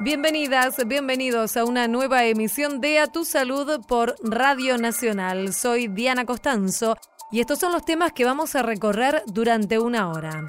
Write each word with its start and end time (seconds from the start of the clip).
Bienvenidas, 0.00 0.76
bienvenidos 0.88 1.56
a 1.56 1.64
una 1.64 1.86
nueva 1.86 2.24
emisión 2.24 2.80
de 2.80 2.98
A 2.98 3.06
Tu 3.06 3.24
Salud 3.24 3.80
por 3.86 4.16
Radio 4.24 4.76
Nacional. 4.76 5.54
Soy 5.54 5.86
Diana 5.86 6.24
Costanzo 6.24 6.96
y 7.30 7.40
estos 7.40 7.60
son 7.60 7.72
los 7.72 7.84
temas 7.84 8.12
que 8.12 8.24
vamos 8.24 8.56
a 8.56 8.62
recorrer 8.62 9.22
durante 9.26 9.78
una 9.78 10.10
hora. 10.10 10.46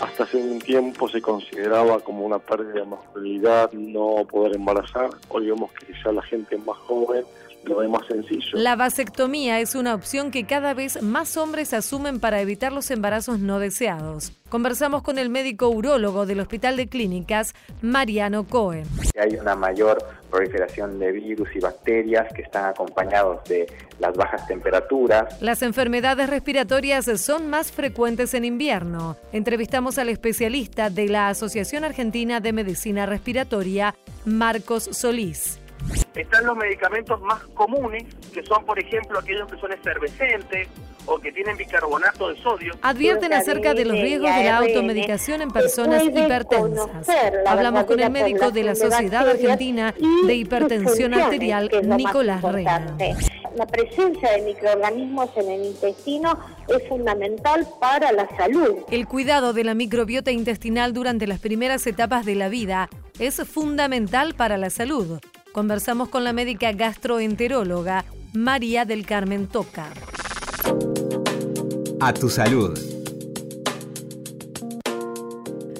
Hasta 0.00 0.24
hace 0.24 0.38
un 0.38 0.58
tiempo 0.58 1.06
se 1.08 1.20
consideraba 1.20 2.00
como 2.00 2.24
una 2.24 2.38
pérdida 2.38 2.80
de 2.80 2.86
masculinidad 2.86 3.72
no 3.72 4.24
poder 4.24 4.56
embarazar. 4.56 5.10
Hoy 5.28 5.48
vemos 5.48 5.70
que 5.72 5.92
ya 6.02 6.12
la 6.12 6.22
gente 6.22 6.56
más 6.56 6.78
joven 6.78 7.24
lo 7.66 7.78
ve 7.78 7.88
más 7.88 8.06
sencillo. 8.06 8.50
La 8.52 8.76
vasectomía 8.76 9.60
es 9.60 9.74
una 9.74 9.94
opción 9.94 10.30
que 10.30 10.44
cada 10.44 10.74
vez 10.74 11.02
más 11.02 11.36
hombres 11.36 11.72
asumen 11.72 12.20
para 12.20 12.40
evitar 12.40 12.72
los 12.72 12.90
embarazos 12.90 13.38
no 13.38 13.58
deseados. 13.58 14.32
Conversamos 14.48 15.02
con 15.02 15.18
el 15.18 15.30
médico 15.30 15.68
urólogo 15.68 16.26
del 16.26 16.40
Hospital 16.40 16.76
de 16.76 16.86
Clínicas, 16.86 17.54
Mariano 17.82 18.44
Cohen. 18.46 18.84
Hay 19.18 19.34
una 19.36 19.56
mayor 19.56 19.98
proliferación 20.30 20.98
de 20.98 21.12
virus 21.12 21.48
y 21.54 21.60
bacterias 21.60 22.32
que 22.32 22.42
están 22.42 22.66
acompañados 22.66 23.42
de 23.48 23.66
las 23.98 24.14
bajas 24.16 24.46
temperaturas. 24.46 25.40
Las 25.40 25.62
enfermedades 25.62 26.28
respiratorias 26.28 27.06
son 27.20 27.50
más 27.50 27.72
frecuentes 27.72 28.34
en 28.34 28.44
invierno. 28.44 29.16
Entrevistamos 29.32 29.98
al 29.98 30.08
especialista 30.08 30.90
de 30.90 31.08
la 31.08 31.28
Asociación 31.28 31.84
Argentina 31.84 32.40
de 32.40 32.52
Medicina 32.52 33.06
Respiratoria, 33.06 33.94
Marcos 34.24 34.84
Solís. 34.92 35.60
Están 36.14 36.46
los 36.46 36.56
medicamentos 36.56 37.20
más 37.22 37.42
comunes, 37.54 38.04
que 38.32 38.44
son, 38.44 38.64
por 38.64 38.78
ejemplo, 38.78 39.18
aquellos 39.18 39.50
que 39.50 39.58
son 39.58 39.72
efervescentes 39.72 40.68
o 41.06 41.18
que 41.18 41.32
tienen 41.32 41.56
bicarbonato 41.56 42.28
de 42.28 42.40
sodio. 42.40 42.74
Advierten 42.82 43.32
acerca 43.32 43.74
de 43.74 43.84
los 43.84 43.96
riesgos 43.98 44.34
de 44.34 44.44
la 44.44 44.58
automedicación 44.58 45.42
en 45.42 45.50
personas 45.50 46.04
hipertensas. 46.04 47.08
Hablamos 47.46 47.84
con 47.84 48.00
el 48.00 48.10
médico 48.10 48.50
de 48.50 48.62
la 48.62 48.74
Sociedad 48.74 49.28
Argentina 49.28 49.94
de 50.26 50.34
Hipertensión 50.34 51.14
Arterial, 51.14 51.70
Nicolás 51.82 52.42
Reina. 52.42 52.96
La 53.56 53.66
presencia 53.66 54.32
de 54.32 54.42
microorganismos 54.42 55.30
en 55.36 55.48
el 55.48 55.64
intestino 55.66 56.36
es 56.66 56.88
fundamental 56.88 57.64
para 57.80 58.10
la 58.10 58.28
salud. 58.36 58.78
El 58.90 59.06
cuidado 59.06 59.52
de 59.52 59.62
la 59.62 59.74
microbiota 59.74 60.32
intestinal 60.32 60.92
durante 60.92 61.28
las 61.28 61.38
primeras 61.38 61.86
etapas 61.86 62.26
de 62.26 62.34
la 62.34 62.48
vida 62.48 62.88
es 63.20 63.36
fundamental 63.44 64.34
para 64.34 64.58
la 64.58 64.70
salud. 64.70 65.20
Conversamos 65.54 66.08
con 66.08 66.24
la 66.24 66.32
médica 66.32 66.72
gastroenteróloga 66.72 68.04
María 68.32 68.84
del 68.84 69.06
Carmen 69.06 69.46
Toca. 69.46 69.86
A 72.00 72.12
tu 72.12 72.28
salud. 72.28 72.76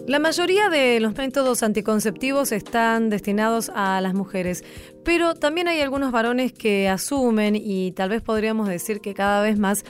La 0.06 0.20
mayoría 0.20 0.69
de 0.69 1.00
los 1.00 1.16
métodos 1.16 1.64
anticonceptivos 1.64 2.53
están 2.53 3.11
destinados 3.11 3.72
a 3.75 4.00
las 4.00 4.14
mujeres, 4.14 4.62
pero 5.03 5.34
también 5.34 5.66
hay 5.66 5.81
algunos 5.81 6.12
varones 6.12 6.53
que 6.53 6.88
asumen 6.88 7.56
y 7.56 7.91
tal 7.97 8.11
vez 8.11 8.22
podríamos 8.22 8.69
decir 8.69 9.00
que 9.00 9.12
cada 9.12 9.42
vez 9.42 9.59
más 9.59 9.84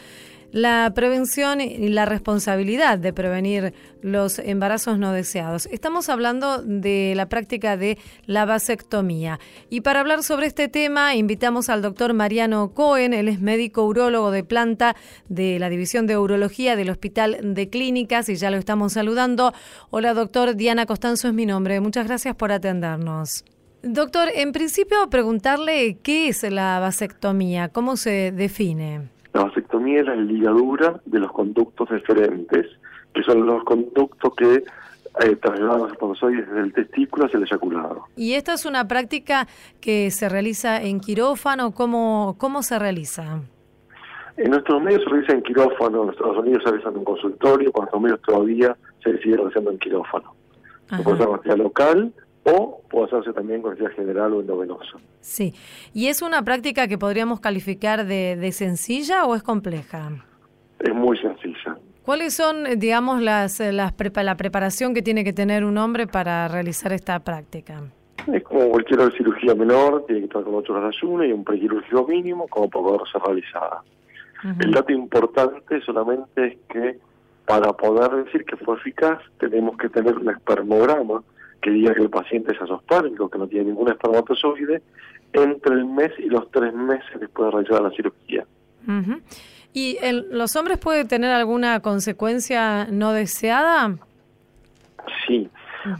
la 0.55 0.93
prevención 0.95 1.61
y 1.61 1.89
la 1.89 2.05
responsabilidad 2.05 2.97
de 2.97 3.13
prevenir 3.13 3.75
los 4.03 4.39
embarazos 4.39 5.01
no 5.01 5.11
deseados. 5.11 5.67
Estamos 5.67 6.09
hablando 6.09 6.63
de 6.63 7.15
la 7.17 7.29
práctica 7.29 7.77
de 7.77 7.99
la 8.27 8.45
vasectomía. 8.45 9.41
Y 9.69 9.81
para 9.81 9.99
hablar 9.99 10.23
sobre 10.23 10.47
este 10.47 10.69
tema, 10.69 11.17
invitamos 11.17 11.69
al 11.69 11.83
doctor 11.83 12.15
Mariano 12.15 12.73
Cohen, 12.73 13.15
él 13.15 13.27
es 13.27 13.41
médico 13.41 13.85
urólogo 13.85 14.31
de 14.31 14.45
planta 14.45 14.95
de 15.29 15.59
la 15.59 15.69
División 15.71 16.07
de 16.07 16.19
Urología 16.19 16.77
del 16.77 16.91
Hospital 16.91 17.53
de 17.53 17.69
Clínicas 17.69 18.29
y 18.29 18.37
ya 18.37 18.53
lo 18.53 18.57
estamos 18.57 18.93
saludando. 18.93 19.53
Hola 19.91 20.15
doctor, 20.15 20.55
Diana 20.55 20.87
Costanzo 20.87 21.27
es 21.27 21.35
mi 21.35 21.47
nombre. 21.47 21.81
Muchas 21.81 22.07
gracias 22.07 22.37
por 22.37 22.53
atendernos. 22.53 23.45
Doctor, 23.83 24.29
en 24.33 24.53
principio 24.53 25.11
preguntarle 25.11 25.99
qué 26.01 26.29
es 26.29 26.45
la 26.45 26.79
vasectomía, 26.79 27.71
cómo 27.71 27.97
se 27.97 28.31
define. 28.31 29.11
La 29.33 29.43
vasectomía 29.43 29.64
es 29.89 30.07
la 30.07 30.17
ligadura 30.17 31.01
de 31.05 31.19
los 31.21 31.33
conductos 31.33 31.89
deferentes, 31.89 32.67
que 33.13 33.23
son 33.23 33.47
los 33.47 33.65
conductos 33.65 34.35
que 34.35 34.65
eh, 35.21 35.37
trasladan 35.37 35.79
los 35.79 35.93
espermatozoides 35.93 36.49
desde 36.49 36.61
el 36.61 36.73
testículo 36.73 37.27
hacia 37.27 37.37
el 37.37 37.45
eyaculado. 37.45 38.05
¿Y 38.17 38.35
esta 38.35 38.55
es 38.55 38.67
una 38.67 38.89
práctica 38.89 39.47
que 39.81 40.11
se 40.11 40.29
realiza 40.29 40.83
en 40.83 41.01
quirófano? 41.01 41.73
¿Cómo, 41.73 42.35
cómo 42.39 42.63
se 42.63 42.79
realiza? 42.79 43.41
En 44.37 44.51
nuestros 44.51 44.83
medios 44.83 45.05
se 45.05 45.11
realiza 45.11 45.33
en 45.35 45.43
quirófano, 45.43 46.05
en 46.05 46.11
Estados 46.11 46.39
Unidos 46.39 46.63
se 46.65 46.71
realiza 46.71 46.91
en 46.91 46.99
un 46.99 47.05
consultorio, 47.05 47.71
con 47.71 47.83
nuestros 47.83 48.03
medios 48.03 48.21
todavía 48.23 48.77
se 49.03 49.17
sigue 49.19 49.37
realizando 49.37 49.71
en 49.71 49.79
quirófano. 49.79 50.35
Se 50.91 51.03
puede 51.03 51.25
hacer 51.25 51.59
local 51.59 52.13
o 52.45 52.81
puede 52.89 53.07
hacerse 53.07 53.33
también 53.33 53.63
con 53.63 53.73
necesidad 53.73 53.97
general 53.97 54.35
o 54.35 54.41
endovenosa. 54.41 54.99
Sí. 55.21 55.55
¿Y 55.93 56.09
es 56.09 56.23
una 56.23 56.43
práctica 56.43 56.89
que 56.89 56.99
podríamos 56.99 57.41
calificar 57.41 58.07
de, 58.07 58.37
de 58.37 58.53
sencilla 58.53 59.25
o 59.25 59.35
es 59.35 59.43
compleja? 59.43 60.11
Es 60.81 60.95
muy 60.95 61.17
sencilla. 61.19 61.77
¿Cuáles 62.05 62.35
son, 62.35 62.67
eh, 62.67 62.77
digamos, 62.77 63.23
las, 63.23 63.61
eh, 63.61 63.73
las 63.73 63.95
la 64.17 64.37
preparación 64.37 64.93
que 64.93 65.01
tiene 65.01 65.25
que 65.25 65.33
tener 65.33 65.65
un 65.65 65.79
hombre 65.79 66.07
para 66.07 66.47
realizar 66.49 66.93
esta 66.93 67.19
práctica? 67.21 67.83
Es 68.31 68.43
como 68.45 68.69
cualquier 68.69 69.11
cirugía 69.17 69.55
menor, 69.55 70.05
tiene 70.07 70.21
que 70.21 70.27
estar 70.27 70.45
con 70.45 70.55
ocho 70.55 70.75
horas 70.75 70.91
de 70.91 70.97
ayuno 70.99 71.25
y 71.25 71.33
un 71.33 71.45
prequirúrgico 71.45 72.07
mínimo 72.07 72.47
como 72.49 72.69
para 72.69 72.85
poder 72.85 73.01
ser 73.11 73.23
realizada. 73.23 73.83
El 74.61 74.73
dato 74.73 74.93
importante 74.93 75.81
solamente 75.81 76.47
es 76.47 76.57
que 76.69 76.99
para 77.47 77.73
poder 77.73 78.25
decir 78.25 78.45
que 78.45 78.57
fue 78.57 78.77
eficaz 78.77 79.19
tenemos 79.39 79.77
que 79.79 79.89
tener 79.89 80.15
un 80.19 80.29
espermograma 80.29 81.23
que 81.65 81.71
diga 81.71 81.95
que 81.95 82.03
el 82.03 82.11
paciente 82.11 82.53
es 82.53 82.61
asospármico, 82.61 83.31
que 83.31 83.39
no 83.39 83.49
tiene 83.49 83.65
ningún 83.71 83.89
espermatozoide, 83.89 84.83
entre 85.33 85.75
el 85.75 85.87
mes 85.87 86.13
y 86.19 86.27
los 86.27 86.51
tres 86.51 86.75
meses 86.75 87.19
después 87.19 87.47
de 87.47 87.53
realizar 87.53 87.81
la 87.81 87.91
cirugía. 87.93 88.45
¿Y 89.73 89.99
los 90.31 90.55
hombres 90.57 90.77
pueden 90.77 91.09
tener 91.09 91.31
alguna 91.31 91.81
consecuencia 91.81 92.87
no 92.91 93.15
deseada? 93.15 93.97
Sí, 95.27 95.49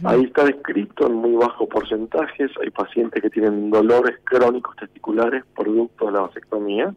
ahí 0.03 0.25
está 0.25 0.43
descrito 0.43 1.07
en 1.07 1.15
muy 1.15 1.35
bajos 1.35 1.67
porcentajes. 1.67 2.51
Hay 2.61 2.69
pacientes 2.69 3.19
que 3.23 3.31
tienen 3.31 3.71
dolores 3.71 4.19
crónicos 4.23 4.75
testiculares 4.75 5.43
producto 5.55 6.05
de 6.05 6.11
la 6.11 6.21
vasectomía. 6.21 6.93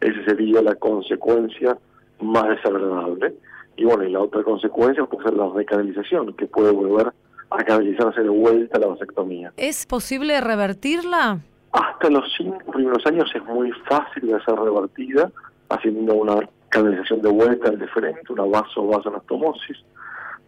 Esa 0.00 0.24
sería 0.24 0.62
la 0.62 0.74
consecuencia 0.74 1.78
más 2.20 2.48
desagradable. 2.48 3.34
Y 3.76 3.84
bueno, 3.84 4.02
y 4.02 4.10
la 4.10 4.20
otra 4.20 4.42
consecuencia 4.42 5.04
puede 5.04 5.28
ser 5.28 5.34
la 5.34 5.48
recanalización, 5.48 6.34
que 6.34 6.46
puede 6.46 6.72
volver 6.72 7.12
a 7.50 7.64
canalizarse 7.64 8.22
de 8.22 8.28
vuelta 8.28 8.78
la 8.78 8.86
vasectomía. 8.86 9.52
¿Es 9.56 9.86
posible 9.86 10.40
revertirla? 10.40 11.40
Hasta 11.72 12.10
los 12.10 12.24
cinco 12.36 12.72
primeros 12.72 13.04
años 13.06 13.30
es 13.34 13.44
muy 13.44 13.70
fácil 13.88 14.26
de 14.28 14.42
ser 14.44 14.54
revertida, 14.54 15.30
haciendo 15.68 16.14
una 16.14 16.48
canalización 16.68 17.22
de 17.22 17.28
vuelta 17.28 17.68
al 17.68 17.78
deferente, 17.78 18.32
una 18.32 18.44
vaso-vasoanastomosis. 18.44 19.78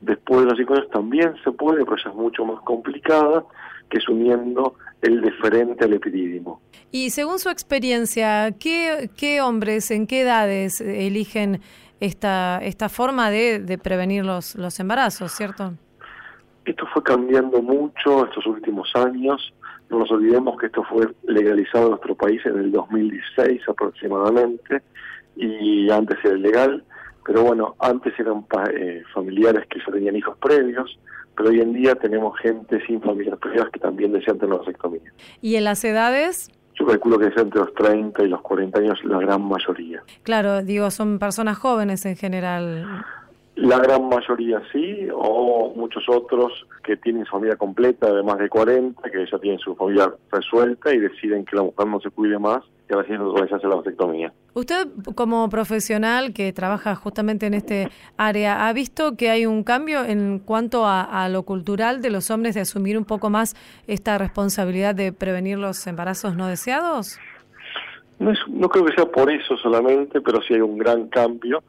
Después 0.01 0.41
de 0.41 0.47
los 0.47 0.59
cinco 0.59 0.75
años 0.75 0.91
también 0.91 1.35
se 1.45 1.53
puede, 1.53 1.85
pero 1.85 1.97
ya 1.97 2.11
es 2.11 2.17
mucho 2.17 2.45
más 2.45 2.61
complicada, 2.63 3.45
que 3.89 3.99
es 3.99 4.09
uniendo 4.09 4.75
el 5.01 5.21
deferente 5.21 5.85
al 5.85 5.93
epidídimo. 5.93 6.61
Y 6.91 7.11
según 7.11 7.39
su 7.39 7.51
experiencia, 7.51 8.53
¿qué, 8.59 9.11
qué 9.17 9.41
hombres, 9.41 9.91
en 9.91 10.07
qué 10.07 10.23
edades 10.23 10.81
eligen 10.81 11.61
esta, 12.01 12.59
esta 12.63 12.89
forma 12.89 13.31
de, 13.31 13.61
de 13.61 13.79
prevenir 13.79 14.25
los, 14.25 14.57
los 14.57 14.81
embarazos, 14.81 15.33
cierto? 15.33 15.75
Esto 16.65 16.87
fue 16.93 17.03
cambiando 17.03 17.61
mucho 17.61 18.25
estos 18.25 18.47
últimos 18.47 18.91
años. 18.95 19.53
No 19.91 19.99
nos 19.99 20.11
olvidemos 20.11 20.59
que 20.59 20.67
esto 20.67 20.85
fue 20.85 21.09
legalizado 21.27 21.85
en 21.85 21.91
nuestro 21.91 22.15
país 22.15 22.41
en 22.47 22.59
el 22.59 22.73
2016 22.73 23.63
aproximadamente 23.69 24.83
y 25.37 25.91
antes 25.91 26.19
era 26.25 26.37
ilegal. 26.37 26.85
Pero 27.25 27.43
bueno, 27.43 27.77
antes 27.79 28.19
eran 28.19 28.45
eh, 28.75 29.03
familiares 29.15 29.67
que 29.69 29.79
ya 29.79 29.93
tenían 29.93 30.17
hijos 30.17 30.37
previos, 30.39 30.99
pero 31.37 31.51
hoy 31.51 31.61
en 31.61 31.73
día 31.73 31.95
tenemos 31.95 32.39
gente 32.39 32.85
sin 32.87 33.01
familias 33.01 33.39
previas 33.39 33.69
que 33.73 33.81
también 33.81 34.13
desean 34.13 34.39
tener 34.39 34.59
vasectomía. 34.59 35.13
¿Y 35.41 35.57
en 35.57 35.65
las 35.65 35.85
edades? 35.85 36.51
Yo 36.75 36.87
calculo 36.87 37.19
que 37.19 37.27
es 37.27 37.37
entre 37.37 37.61
los 37.61 37.75
30 37.75 38.25
y 38.25 38.29
los 38.29 38.41
40 38.41 38.81
años 38.81 38.99
la 39.05 39.19
gran 39.19 39.43
mayoría. 39.43 40.03
Claro, 40.23 40.63
digo, 40.63 40.91
son 40.91 41.19
personas 41.19 41.59
jóvenes 41.59 42.05
en 42.07 42.17
general. 42.17 43.05
La 43.55 43.79
gran 43.79 44.09
mayoría 44.09 44.63
sí, 44.73 45.09
o 45.15 45.75
muchos 45.77 46.05
otros 46.09 46.67
que 46.83 46.97
tienen 46.97 47.27
su 47.27 47.33
familia 47.33 47.57
completa 47.57 48.11
de 48.11 48.23
más 48.23 48.39
de 48.39 48.49
40, 48.49 49.11
que 49.11 49.27
ya 49.31 49.39
tienen 49.39 49.59
su 49.59 49.77
familia 49.77 50.11
resuelta 50.31 50.93
y 50.95 50.99
deciden 50.99 51.45
que 51.45 51.57
la 51.57 51.63
mujer 51.63 51.87
no 51.87 52.01
se 52.01 52.09
cuide 52.09 52.39
más 52.39 52.63
y 52.89 52.95
ahora 52.95 53.07
sí 53.07 53.15
se 53.49 53.55
hace 53.55 53.67
la 53.67 53.77
vasectomía. 53.77 54.33
Usted 54.55 54.89
como 55.15 55.51
profesional 55.51 56.33
que 56.33 56.51
trabaja 56.55 56.95
justamente 56.95 57.47
en 57.47 57.53
este 57.53 57.89
área, 58.17 58.69
¿ha 58.69 58.73
visto 58.73 59.17
que 59.17 59.29
hay 59.29 59.45
un 59.45 59.65
cambio 59.65 60.03
en 60.03 60.39
cuanto 60.39 60.87
a, 60.87 61.29
lo 61.29 61.43
cultural 61.43 62.01
de 62.01 62.11
los 62.11 62.31
hombres 62.31 62.55
de 62.55 62.63
asumir 62.63 62.97
un 62.97 63.05
poco 63.05 63.29
más 63.29 63.55
esta 63.87 64.17
responsabilidad 64.17 64.95
de 64.95 65.13
prevenir 65.13 65.59
los 65.59 65.87
embarazos 65.87 66.37
no 66.37 66.47
deseados? 66.47 67.19
No, 68.19 68.33
no 68.49 68.69
creo 68.71 68.87
que 68.87 68.95
sea 68.95 69.05
por 69.05 69.31
eso 69.31 69.59
solamente, 69.59 70.23
pero 70.23 70.41
sí 70.43 70.55
hay 70.55 70.61
un 70.61 70.79
gran 70.79 71.09
cambio 71.09 71.63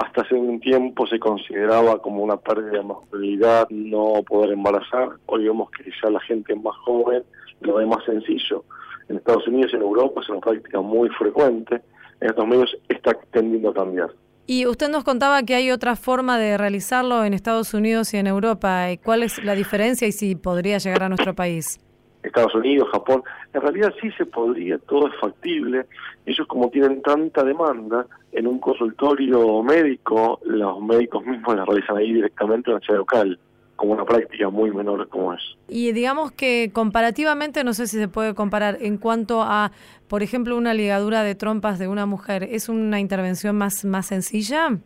hasta 0.00 0.22
hace 0.22 0.34
un 0.34 0.58
tiempo 0.60 1.06
se 1.06 1.18
consideraba 1.18 2.00
como 2.00 2.22
una 2.24 2.38
pérdida 2.38 2.78
de 2.78 2.82
masculinidad 2.82 3.68
no 3.68 4.22
poder 4.26 4.52
embarazar. 4.52 5.10
Hoy 5.26 5.44
vemos 5.44 5.70
que 5.70 5.90
ya 6.02 6.08
la 6.08 6.20
gente 6.20 6.54
más 6.54 6.74
joven 6.86 7.22
lo 7.60 7.74
ve 7.74 7.84
más 7.84 8.02
sencillo. 8.06 8.64
En 9.10 9.16
Estados 9.16 9.46
Unidos 9.46 9.72
y 9.72 9.76
en 9.76 9.82
Europa 9.82 10.22
es 10.22 10.28
una 10.30 10.40
práctica 10.40 10.80
muy 10.80 11.10
frecuente. 11.10 11.82
En 12.20 12.30
estos 12.30 12.46
medios 12.46 12.74
está 12.88 13.12
tendiendo 13.30 13.70
a 13.70 13.74
cambiar. 13.74 14.10
Y 14.46 14.66
usted 14.66 14.88
nos 14.88 15.04
contaba 15.04 15.42
que 15.42 15.54
hay 15.54 15.70
otra 15.70 15.96
forma 15.96 16.38
de 16.38 16.56
realizarlo 16.56 17.22
en 17.24 17.34
Estados 17.34 17.74
Unidos 17.74 18.14
y 18.14 18.16
en 18.16 18.26
Europa. 18.26 18.86
¿Cuál 19.04 19.22
es 19.22 19.44
la 19.44 19.54
diferencia 19.54 20.08
y 20.08 20.12
si 20.12 20.34
podría 20.34 20.78
llegar 20.78 21.02
a 21.02 21.08
nuestro 21.10 21.34
país? 21.34 21.78
Estados 22.22 22.54
Unidos, 22.54 22.88
Japón, 22.92 23.22
en 23.52 23.60
realidad 23.60 23.92
sí 24.00 24.10
se 24.12 24.26
podría, 24.26 24.78
todo 24.78 25.08
es 25.08 25.14
factible. 25.20 25.86
Ellos 26.26 26.46
como 26.46 26.68
tienen 26.68 27.02
tanta 27.02 27.42
demanda, 27.44 28.06
en 28.32 28.46
un 28.46 28.58
consultorio 28.58 29.62
médico, 29.62 30.40
los 30.44 30.80
médicos 30.80 31.24
mismos 31.24 31.56
la 31.56 31.64
realizan 31.64 31.96
ahí 31.96 32.12
directamente 32.12 32.70
en 32.70 32.74
la 32.74 32.80
ciudad 32.80 32.98
local, 32.98 33.38
como 33.76 33.92
una 33.92 34.04
práctica 34.04 34.50
muy 34.50 34.70
menor 34.70 35.08
como 35.08 35.32
es. 35.32 35.40
Y 35.68 35.92
digamos 35.92 36.32
que 36.32 36.70
comparativamente, 36.72 37.64
no 37.64 37.72
sé 37.72 37.86
si 37.86 37.96
se 37.96 38.08
puede 38.08 38.34
comparar, 38.34 38.76
en 38.80 38.98
cuanto 38.98 39.42
a, 39.42 39.72
por 40.06 40.22
ejemplo, 40.22 40.56
una 40.56 40.74
ligadura 40.74 41.22
de 41.22 41.34
trompas 41.34 41.78
de 41.78 41.88
una 41.88 42.04
mujer, 42.04 42.42
¿es 42.42 42.68
una 42.68 43.00
intervención 43.00 43.56
más, 43.56 43.84
más 43.84 44.06
sencilla? 44.06 44.78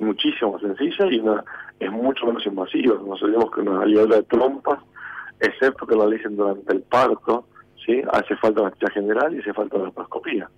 Muchísimo 0.00 0.52
más 0.52 0.62
sencilla 0.62 1.06
y 1.10 1.20
una, 1.20 1.44
es 1.78 1.90
mucho 1.92 2.26
menos 2.26 2.44
invasiva. 2.44 2.96
Nos 3.06 3.20
sabemos 3.20 3.50
que 3.52 3.60
una 3.60 3.84
ligadura 3.84 4.16
de 4.16 4.22
trompas 4.24 4.80
excepto 5.40 5.86
que 5.86 5.94
lo 5.94 6.06
realicen 6.06 6.36
durante 6.36 6.72
el 6.72 6.82
parto, 6.82 7.46
¿sí? 7.84 8.02
hace 8.12 8.36
falta 8.36 8.60
anestesia 8.60 8.94
general 8.94 9.34
y 9.34 9.40
hace 9.40 9.52
falta 9.52 9.78
la 9.78 9.84
laparoscopía. 9.84 10.48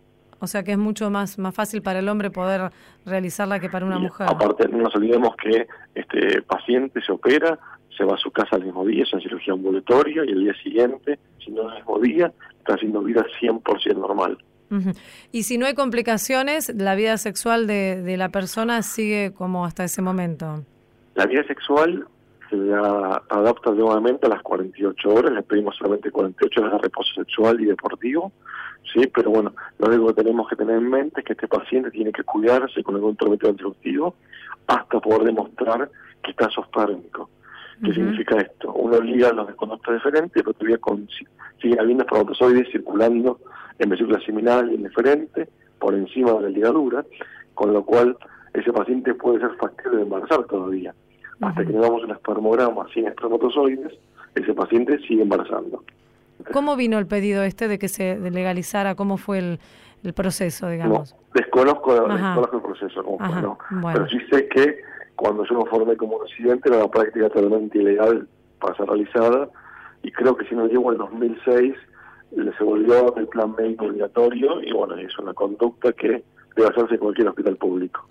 O 0.40 0.46
sea 0.49 0.64
que 0.64 0.73
es 0.73 0.79
mucho 0.79 1.08
más 1.08 1.38
más 1.38 1.55
fácil 1.55 1.82
para 1.82 2.00
el 2.00 2.08
hombre 2.08 2.31
poder 2.31 2.73
realizarla 3.06 3.61
que 3.61 3.69
para 3.69 3.87
una 3.87 4.00
mujer. 4.00 4.26
Aparte, 4.29 4.67
no 4.69 4.79
nos 4.79 4.94
olvidemos 4.96 5.37
que 5.37 5.69
este 5.94 6.43
paciente 6.43 7.00
se 7.00 7.12
opera, 7.12 7.58
se 7.96 8.05
va 8.05 8.14
a 8.14 8.19
su 8.19 8.32
casa 8.32 8.56
el 8.56 8.64
mismo 8.64 8.84
día, 8.84 9.05
es 9.05 9.12
una 9.12 9.23
cirugía 9.23 9.52
ambulatoria, 9.52 10.25
y 10.26 10.31
el 10.31 10.40
día 10.40 10.55
siguiente, 10.61 11.20
si 11.44 11.52
no 11.52 11.62
es 11.69 11.69
el 11.69 11.75
mismo 11.78 11.99
día, 12.00 12.32
está 12.58 12.75
haciendo 12.75 13.02
vida 13.02 13.25
100% 13.40 13.96
normal. 13.96 14.38
Y 15.32 15.43
si 15.43 15.58
no 15.58 15.67
hay 15.67 15.75
complicaciones, 15.75 16.75
la 16.75 16.94
vida 16.94 17.19
sexual 17.19 17.67
de, 17.67 18.00
de 18.00 18.17
la 18.17 18.31
persona 18.31 18.82
sigue 18.82 19.35
como 19.35 19.67
hasta 19.67 19.85
ese 19.85 20.00
momento. 20.00 20.64
La 21.14 21.26
vida 21.26 21.44
sexual 21.46 22.06
se 22.52 22.58
la 22.58 23.22
adapta 23.31 23.70
nuevamente 23.70 24.26
a 24.26 24.28
las 24.28 24.43
48 24.43 25.08
horas, 25.08 25.32
le 25.32 25.43
pedimos 25.43 25.75
solamente 25.76 26.10
48 26.10 26.60
horas 26.60 26.72
de 26.72 26.78
reposo 26.78 27.14
sexual 27.14 27.60
y 27.60 27.64
deportivo, 27.64 28.31
sí, 28.93 29.06
pero 29.06 29.31
bueno, 29.31 29.54
lo 29.78 29.88
único 29.88 30.08
que 30.08 30.22
tenemos 30.22 30.49
que 30.49 30.56
tener 30.56 30.76
en 30.76 30.90
mente 30.90 31.20
es 31.20 31.26
que 31.26 31.32
este 31.32 31.49
paciente 31.49 31.90
tiene 31.90 32.12
que 32.12 32.22
cuidarse 32.25 32.82
con 32.82 32.96
algún 32.96 33.16
tratamiento 33.16 33.49
anticonceptivo 33.49 34.14
hasta 34.66 35.00
poder 35.00 35.25
demostrar 35.25 35.90
que 36.22 36.31
está 36.31 36.50
sospármico. 36.50 37.31
¿Qué 37.82 37.94
significa 37.94 38.37
esto? 38.38 38.72
Uno 38.75 39.00
liga 39.00 39.32
los 39.32 39.49
de 39.49 39.56
conducta 39.56 39.93
diferente, 39.93 40.31
pero 40.34 40.52
todavía 40.52 40.78
con, 40.78 41.08
sigue 41.60 41.81
habiendo 41.81 42.04
espermatozoides 42.04 42.70
circulando 42.70 43.40
en 43.78 43.88
vesícula 43.88 44.20
seminal 44.20 44.70
y 44.70 44.76
en 44.76 44.84
diferente 44.84 45.49
por 45.81 45.94
encima 45.94 46.32
de 46.34 46.43
la 46.43 46.49
ligadura, 46.50 47.04
con 47.54 47.72
lo 47.72 47.84
cual 47.84 48.16
ese 48.54 48.72
paciente 48.72 49.14
puede 49.14 49.40
ser 49.40 49.56
factible 49.56 49.96
de 49.96 50.02
embarazar 50.02 50.44
todavía 50.44 50.94
hasta 51.43 51.65
que 51.65 51.73
le 51.73 51.79
damos 51.79 52.05
un 52.05 52.11
espermograma 52.11 52.87
sin 52.94 53.06
espermatozoides, 53.06 53.93
ese 54.35 54.55
paciente 54.55 54.99
sigue 55.06 55.23
embarazando. 55.23 55.83
¿Cómo 56.53 56.77
vino 56.77 56.99
el 56.99 57.06
pedido 57.06 57.43
este 57.43 57.69
de 57.69 57.79
que 57.79 57.89
se 57.89 58.19
legalizara? 58.19 58.94
¿Cómo 58.94 59.17
fue 59.17 59.39
el, 59.39 59.61
el 60.03 60.12
proceso, 60.12 60.69
digamos? 60.69 61.15
desconozco, 61.35 61.94
desconozco, 61.94 62.56
el 62.56 62.62
proceso, 62.62 63.03
fue, 63.03 63.43
no. 63.43 63.59
pero 63.93 64.09
sí 64.09 64.19
sé 64.31 64.49
que 64.49 64.77
cuando 65.17 65.44
yo 65.44 65.62
me 65.62 65.71
formé 65.71 65.97
como 65.97 66.23
residente 66.23 66.69
era 66.69 66.79
una 66.79 66.89
práctica 66.89 67.29
totalmente 67.29 67.79
ilegal 67.79 68.27
para 68.61 68.77
ser 68.77 68.87
realizada 68.87 69.49
y 70.03 70.11
creo 70.11 70.37
que 70.37 70.47
si 70.47 70.55
no 70.55 70.67
llego 70.67 70.91
al 70.91 70.99
2006 70.99 71.75
se 72.59 72.65
volvió 72.65 73.15
el 73.17 73.29
plan 73.29 73.55
médico 73.56 73.87
obligatorio 73.87 74.62
y 74.62 74.73
bueno, 74.73 74.97
es 74.97 75.17
una 75.19 75.35
conducta 75.35 75.93
que 75.93 76.25
debe 76.56 76.69
hacerse 76.69 76.95
en 76.95 77.00
cualquier 77.00 77.29
hospital 77.29 77.56
público. 77.56 78.06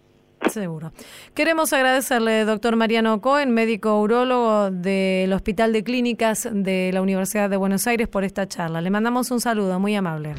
Seguro. 0.50 0.92
Queremos 1.34 1.72
agradecerle, 1.74 2.46
doctor 2.46 2.76
Mariano 2.76 3.22
Cohen, 3.22 3.52
médico 3.52 4.00
urólogo 4.02 4.72
del 4.72 5.32
Hospital 5.34 5.72
de 5.74 5.84
Clínicas 5.84 6.48
de 6.52 6.92
la 6.94 7.02
Universidad 7.02 7.50
de 7.50 7.58
Buenos 7.58 7.88
Aires, 7.88 8.08
por 8.08 8.24
esta 8.24 8.48
charla. 8.48 8.82
Le 8.82 8.90
mandamos 8.90 9.32
un 9.32 9.40
saludo 9.40 9.80
muy 9.80 9.96
amable. 9.96 10.34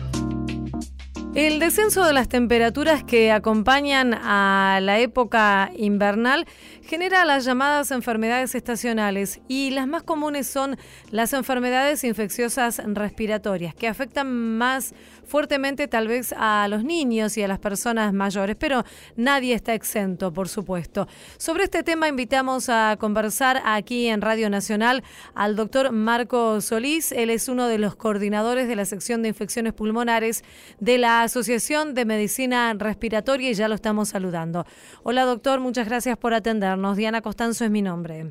El 1.35 1.61
descenso 1.61 2.05
de 2.05 2.13
las 2.13 2.29
temperaturas 2.29 3.05
que 3.05 3.33
acompañan 3.33 4.13
a 4.13 4.81
la 4.83 4.99
época 4.99 5.71
invernal 5.75 6.47
genera 6.85 7.25
las 7.25 7.45
llamadas 7.45 7.91
enfermedades 7.91 8.55
estacionales 8.55 9.41
y 9.49 9.71
las 9.71 9.87
más 9.87 10.03
comunes 10.03 10.47
son 10.47 10.77
las 11.11 11.33
enfermedades 11.33 12.05
infecciosas 12.05 12.83
respiratorias 12.85 13.75
que 13.75 13.89
afectan 13.89 14.57
más 14.59 14.95
fuertemente 15.25 15.89
tal 15.89 16.09
vez 16.09 16.35
a 16.37 16.67
los 16.69 16.85
niños 16.85 17.39
y 17.39 17.43
a 17.43 17.49
las 17.49 17.59
personas 17.59 18.13
mayores, 18.13 18.57
pero 18.57 18.85
nadie 19.17 19.55
está 19.55 19.75
exento, 19.75 20.33
por 20.33 20.49
supuesto. 20.49 21.09
Sobre 21.39 21.65
este 21.65 21.83
tema 21.83 22.09
invitamos 22.09 22.69
a 22.69 22.97
conversar 22.99 23.63
aquí 23.65 24.09
en 24.09 24.21
Radio 24.21 24.51
Nacional 24.51 25.03
al 25.35 25.57
doctor 25.57 25.93
Marco 25.93 26.61
Solís. 26.61 27.13
Él 27.13 27.31
es 27.31 27.49
uno 27.49 27.67
de 27.69 27.79
los 27.79 27.97
coordinadores 27.97 28.69
de 28.69 28.77
la 28.77 28.85
sección 28.85 29.23
de 29.23 29.29
infecciones 29.29 29.73
pulmonares 29.73 30.45
de 30.81 30.99
la 30.99 31.23
Asociación 31.23 31.95
de 31.95 32.05
Medicina 32.05 32.75
Respiratoria 32.75 33.51
y 33.51 33.55
ya 33.55 33.69
lo 33.69 33.75
estamos 33.75 34.11
saludando. 34.11 34.67
Hola 35.03 35.25
doctor, 35.25 35.61
muchas 35.61 35.87
gracias 35.87 36.19
por 36.19 36.35
atendernos. 36.73 36.97
Diana 36.97 37.23
Costanzo 37.23 37.65
es 37.65 37.71
mi 37.71 37.83
nombre. 37.83 38.27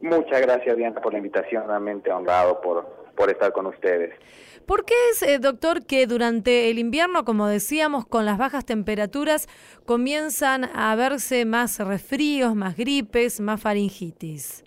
Muchas 0.00 0.40
gracias 0.40 0.76
Diana 0.76 1.00
por 1.00 1.12
la 1.12 1.18
invitación, 1.18 1.66
realmente 1.66 2.10
honrado 2.10 2.60
por, 2.60 2.86
por 3.14 3.30
estar 3.30 3.52
con 3.52 3.66
ustedes. 3.66 4.14
¿Por 4.66 4.84
qué 4.84 4.94
es, 5.10 5.22
eh, 5.22 5.38
doctor, 5.38 5.84
que 5.84 6.06
durante 6.06 6.70
el 6.70 6.78
invierno, 6.78 7.24
como 7.24 7.48
decíamos, 7.48 8.06
con 8.06 8.24
las 8.24 8.38
bajas 8.38 8.64
temperaturas, 8.64 9.48
comienzan 9.84 10.64
a 10.74 10.94
verse 10.96 11.44
más 11.44 11.78
resfríos, 11.80 12.54
más 12.54 12.76
gripes, 12.76 13.40
más 13.40 13.60
faringitis? 13.60 14.64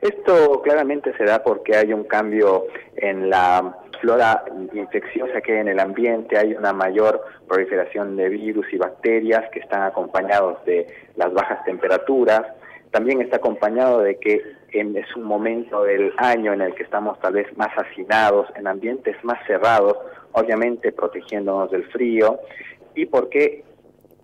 Esto 0.00 0.62
claramente 0.62 1.16
se 1.16 1.24
da 1.24 1.42
porque 1.42 1.76
hay 1.76 1.92
un 1.92 2.04
cambio 2.04 2.66
en 2.96 3.30
la 3.30 3.78
flora 4.00 4.44
infecciosa 4.72 5.40
que 5.40 5.58
en 5.58 5.68
el 5.68 5.80
ambiente, 5.80 6.38
hay 6.38 6.54
una 6.54 6.72
mayor 6.72 7.24
proliferación 7.48 8.16
de 8.16 8.28
virus 8.28 8.66
y 8.72 8.76
bacterias 8.78 9.44
que 9.52 9.60
están 9.60 9.82
acompañados 9.82 10.64
de 10.64 10.86
las 11.16 11.32
bajas 11.32 11.64
temperaturas. 11.64 12.42
También 12.90 13.20
está 13.20 13.36
acompañado 13.36 14.00
de 14.00 14.18
que 14.18 14.40
es 14.72 15.16
un 15.16 15.24
momento 15.24 15.84
del 15.84 16.12
año 16.18 16.52
en 16.52 16.60
el 16.60 16.74
que 16.74 16.82
estamos 16.82 17.18
tal 17.20 17.34
vez 17.34 17.46
más 17.56 17.70
hacinados, 17.78 18.48
en 18.56 18.66
ambientes 18.66 19.16
más 19.24 19.38
cerrados, 19.46 19.96
obviamente 20.32 20.92
protegiéndonos 20.92 21.70
del 21.70 21.84
frío, 21.90 22.38
y 22.94 23.06
porque 23.06 23.64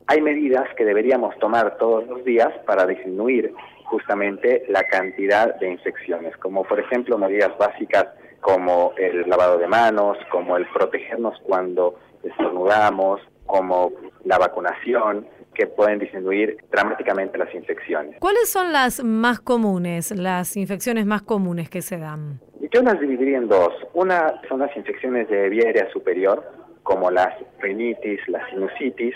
hay 0.07 0.21
medidas 0.21 0.69
que 0.77 0.85
deberíamos 0.85 1.39
tomar 1.39 1.79
todos 1.79 2.07
los 2.07 2.25
días 2.25 2.51
para 2.67 2.87
disminuir 2.87 3.55
justamente 3.85 4.65
la 4.69 4.83
cantidad 4.85 5.55
de 5.59 5.71
infecciones, 5.71 6.37
como 6.37 6.65
por 6.65 6.81
ejemplo 6.81 7.17
medidas 7.17 7.57
básicas 7.59 8.09
como 8.43 8.93
el 8.99 9.23
lavado 9.31 9.57
de 9.57 9.69
manos, 9.69 10.19
como 10.31 10.57
el 10.57 10.67
protegernos 10.67 11.39
cuando 11.45 11.95
estornudamos, 12.25 13.21
como 13.47 13.93
la 14.25 14.37
vacunación, 14.37 15.27
que 15.55 15.67
pueden 15.67 16.01
disminuir 16.01 16.57
dramáticamente 16.71 17.39
las 17.39 17.55
infecciones. 17.55 18.17
¿Cuáles 18.19 18.51
son 18.51 18.73
las 18.73 19.03
más 19.05 19.39
comunes, 19.41 20.11
las 20.11 20.57
infecciones 20.57 21.07
más 21.07 21.23
comunes 21.23 21.71
que 21.71 21.83
se 21.83 21.99
dan? 21.99 22.41
Yo 22.73 22.83
las 22.83 22.99
dividiría 22.99 23.39
en 23.39 23.49
dos. 23.49 23.73
Una 23.95 24.41
son 24.49 24.61
las 24.61 24.77
infecciones 24.77 25.29
de 25.29 25.49
vía 25.49 25.67
aérea 25.67 25.89
superior, 25.93 26.43
como 26.83 27.11
las 27.11 27.35
rinitis, 27.61 28.21
la 28.29 28.45
sinusitis, 28.51 29.15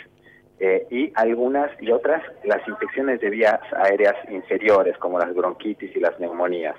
eh, 0.61 0.87
y 0.91 1.13
algunas 1.17 1.71
y 1.83 1.91
otras 1.91 2.23
las 2.45 2.67
infecciones 2.69 3.21
de 3.21 3.31
vías 3.31 3.61
aéreas 3.77 4.15
inferiores, 4.31 4.97
como 4.99 5.19
las 5.19 5.35
bronquitis 5.35 5.95
y 5.97 6.01
las 6.01 6.19
neumonías. 6.21 6.77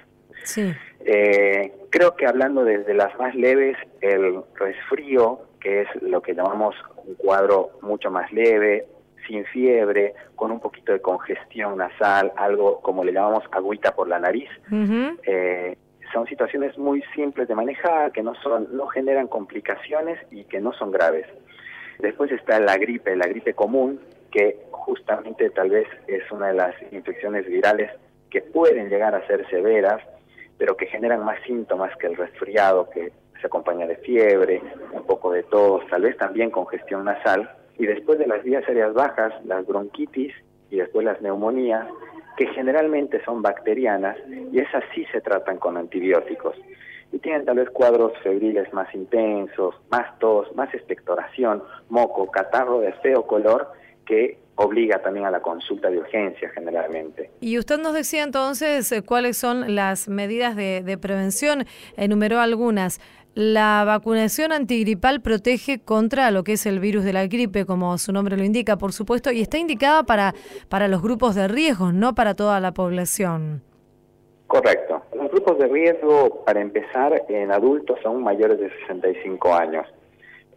Sí. 0.48 0.74
Eh, 1.02 1.74
creo 1.90 2.16
que 2.16 2.26
hablando 2.26 2.64
desde 2.64 2.94
las 2.94 3.18
más 3.20 3.36
leves, 3.36 3.78
el 4.02 4.42
resfrío, 4.56 5.42
que 5.60 5.82
es 5.82 6.02
lo 6.02 6.22
que 6.22 6.34
llamamos 6.34 6.76
un 7.06 7.16
cuadro 7.16 7.72
mucho 7.82 8.10
más 8.10 8.32
leve, 8.32 8.88
sin 9.28 9.44
fiebre, 9.46 10.14
con 10.36 10.52
un 10.52 10.60
poquito 10.62 10.94
de 10.94 11.02
congestión 11.02 11.78
nasal, 11.78 12.32
algo 12.38 12.80
como 12.82 13.04
le 13.04 13.12
llamamos 13.12 13.44
agüita 13.52 13.94
por 13.94 14.08
la 14.08 14.20
nariz. 14.20 14.50
Eh, 14.72 15.78
son 16.14 16.26
situaciones 16.28 16.78
muy 16.78 17.04
simples 17.14 17.50
de 17.50 17.56
manejar, 17.56 18.14
que 18.14 18.24
no 18.24 18.34
son, 18.36 18.70
no 18.72 18.88
generan 18.88 19.28
complicaciones 19.28 20.18
y 20.32 20.46
que 20.46 20.62
no 20.62 20.72
son 20.74 20.92
graves. 20.92 21.26
Después 22.00 22.32
está 22.32 22.60
la 22.62 22.78
gripe, 22.78 23.18
la 23.18 23.28
gripe 23.28 23.54
común, 23.54 24.00
que 24.32 24.60
justamente 24.72 25.50
tal 25.50 25.72
vez 25.72 25.88
es 26.08 26.32
una 26.32 26.48
de 26.48 26.54
las 26.54 26.76
infecciones 26.92 27.46
virales 27.48 27.92
que 28.30 28.42
pueden 28.42 28.90
llegar 28.90 29.14
a 29.14 29.26
ser 29.28 29.46
severas, 29.50 30.02
pero 30.58 30.76
que 30.76 30.88
generan 30.88 31.24
más 31.24 31.40
síntomas 31.46 31.96
que 31.98 32.08
el 32.08 32.16
resfriado, 32.16 32.90
que 32.90 33.12
se 33.40 33.48
acompaña 33.48 33.86
de 33.86 33.98
fiebre, 33.98 34.62
un 34.92 35.04
poco 35.04 35.32
de 35.32 35.44
tos, 35.44 35.86
tal 35.90 36.02
vez 36.02 36.18
también 36.18 36.50
congestión 36.50 37.06
nasal 37.06 37.50
y 37.78 37.86
después 37.86 38.18
de 38.20 38.28
las 38.28 38.44
vías 38.44 38.68
aéreas 38.68 38.94
bajas, 38.94 39.34
las 39.46 39.66
bronquitis 39.66 40.34
y 40.70 40.78
después 40.78 41.06
las 41.06 41.22
neumonías, 41.22 41.88
que 42.36 42.48
generalmente 42.48 43.24
son 43.24 43.42
bacterianas 43.42 44.18
y 44.52 44.60
esas 44.60 44.84
sí 44.94 45.06
se 45.12 45.22
tratan 45.22 45.58
con 45.58 45.78
antibióticos. 45.78 46.56
Y 47.12 47.20
tienen 47.20 47.46
tal 47.46 47.58
vez 47.58 47.70
cuadros 47.70 48.12
febriles 48.22 48.72
más 48.74 48.94
intensos, 48.94 49.76
más 49.90 50.18
tos, 50.20 50.54
más 50.56 50.74
expectoración, 50.74 51.64
moco, 51.90 52.30
catarro 52.30 52.80
de 52.80 52.92
feo 52.94 53.26
color 53.26 53.72
que 54.08 54.40
obliga 54.56 55.02
también 55.02 55.26
a 55.26 55.32
la 55.32 55.42
consulta 55.42 55.90
de 55.90 56.00
urgencia 56.00 56.50
generalmente. 56.50 57.30
Y 57.40 57.60
usted 57.60 57.78
nos 57.78 57.94
decía 57.94 58.24
entonces 58.24 58.92
eh, 58.92 59.04
cuáles 59.04 59.38
son 59.38 59.76
las 59.76 60.08
medidas 60.08 60.56
de, 60.56 60.82
de 60.84 60.98
prevención, 60.98 61.66
enumeró 61.96 62.40
algunas. 62.40 63.00
La 63.36 63.84
vacunación 63.86 64.52
antigripal 64.52 65.22
protege 65.22 65.78
contra 65.80 66.32
lo 66.32 66.44
que 66.44 66.54
es 66.54 66.66
el 66.66 66.80
virus 66.80 67.04
de 67.04 67.14
la 67.14 67.28
gripe, 67.28 67.68
como 67.68 67.96
su 68.00 68.12
nombre 68.12 68.36
lo 68.36 68.44
indica, 68.44 68.78
por 68.78 68.94
supuesto, 68.94 69.32
y 69.32 69.42
está 69.42 69.60
indicada 69.60 70.02
para, 70.02 70.34
para 70.70 70.88
los 70.88 71.04
grupos 71.04 71.36
de 71.36 71.48
riesgo, 71.48 71.92
no 71.92 72.16
para 72.16 72.34
toda 72.34 72.60
la 72.60 72.74
población. 72.74 73.62
Correcto. 74.48 75.04
Los 75.14 75.30
grupos 75.30 75.60
de 75.60 75.68
riesgo, 75.68 76.44
para 76.46 76.62
empezar, 76.62 77.26
en 77.30 77.52
adultos 77.52 78.00
son 78.02 78.24
mayores 78.24 78.60
de 78.60 78.72
65 78.88 79.54
años. 79.54 79.86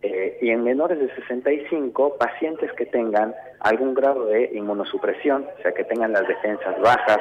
Eh, 0.02 0.38
y 0.40 0.50
en 0.50 0.64
menores 0.64 0.98
de 0.98 1.14
65, 1.14 2.16
pacientes 2.16 2.72
que 2.72 2.86
tengan 2.86 3.34
algún 3.60 3.92
grado 3.92 4.26
de 4.26 4.50
inmunosupresión, 4.54 5.46
o 5.58 5.62
sea, 5.62 5.72
que 5.72 5.84
tengan 5.84 6.12
las 6.12 6.26
defensas 6.26 6.80
bajas, 6.80 7.18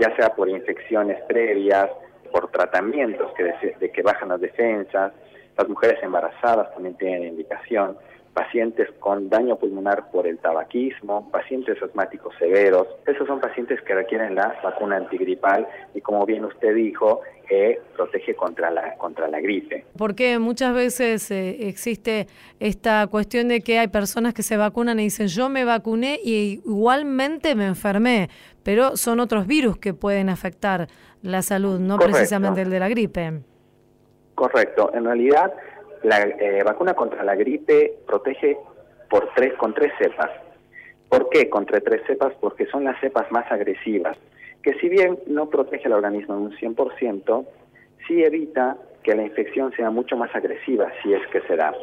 ya 0.00 0.16
sea 0.16 0.30
por 0.30 0.48
infecciones 0.48 1.20
previas, 1.28 1.90
por 2.30 2.50
tratamientos 2.50 3.30
que 3.34 3.44
de, 3.78 3.90
que 3.90 4.02
bajan 4.02 4.30
las 4.30 4.40
defensas, 4.40 5.12
las 5.58 5.68
mujeres 5.68 6.02
embarazadas 6.02 6.72
también 6.72 6.96
tienen 6.96 7.24
indicación, 7.24 7.98
pacientes 8.34 8.88
con 8.98 9.28
daño 9.28 9.56
pulmonar 9.56 10.10
por 10.10 10.26
el 10.26 10.38
tabaquismo, 10.38 11.30
pacientes 11.30 11.82
asmáticos 11.82 12.34
severos. 12.38 12.86
Esos 13.06 13.26
son 13.26 13.40
pacientes 13.40 13.80
que 13.82 13.94
requieren 13.94 14.34
la 14.34 14.58
vacuna 14.62 14.96
antigripal 14.96 15.66
y 15.94 16.00
como 16.00 16.24
bien 16.24 16.44
usted 16.44 16.74
dijo, 16.74 17.20
eh, 17.50 17.80
protege 17.94 18.34
contra 18.34 18.70
la, 18.70 18.94
contra 18.96 19.28
la 19.28 19.40
gripe. 19.40 19.84
Porque 19.98 20.38
muchas 20.38 20.74
veces 20.74 21.30
eh, 21.30 21.68
existe 21.68 22.26
esta 22.60 23.06
cuestión 23.08 23.48
de 23.48 23.60
que 23.60 23.78
hay 23.78 23.88
personas 23.88 24.32
que 24.32 24.42
se 24.42 24.56
vacunan 24.56 24.98
y 25.00 25.04
dicen 25.04 25.26
yo 25.26 25.50
me 25.50 25.64
vacuné 25.64 26.18
y 26.22 26.62
igualmente 26.64 27.54
me 27.54 27.66
enfermé, 27.66 28.30
pero 28.62 28.96
son 28.96 29.20
otros 29.20 29.46
virus 29.46 29.76
que 29.76 29.92
pueden 29.92 30.30
afectar 30.30 30.88
la 31.20 31.42
salud, 31.42 31.78
no 31.78 31.98
precisamente 31.98 32.62
el 32.62 32.70
de 32.70 32.80
la 32.80 32.88
gripe. 32.88 33.42
Correcto, 34.34 34.90
en 34.94 35.04
realidad 35.04 35.52
la 36.02 36.20
eh, 36.20 36.62
vacuna 36.64 36.94
contra 36.94 37.22
la 37.24 37.34
gripe 37.34 37.94
protege 38.06 38.56
por 39.08 39.28
tres, 39.34 39.54
con 39.54 39.74
tres 39.74 39.92
cepas. 39.98 40.30
¿Por 41.08 41.28
qué 41.28 41.48
contra 41.50 41.80
tres 41.80 42.02
cepas? 42.06 42.32
Porque 42.40 42.66
son 42.66 42.84
las 42.84 42.98
cepas 43.00 43.30
más 43.30 43.50
agresivas, 43.52 44.16
que 44.62 44.74
si 44.74 44.88
bien 44.88 45.18
no 45.26 45.50
protege 45.50 45.86
al 45.86 45.92
organismo 45.92 46.34
en 46.34 46.42
un 46.42 46.52
100%, 46.52 47.46
sí 48.06 48.22
evita 48.22 48.76
que 49.02 49.14
la 49.14 49.22
infección 49.22 49.72
sea 49.72 49.90
mucho 49.90 50.16
más 50.16 50.34
agresiva, 50.34 50.90
si 51.02 51.12
es 51.12 51.26
que 51.28 51.40
se 51.42 51.56
da. 51.56 51.74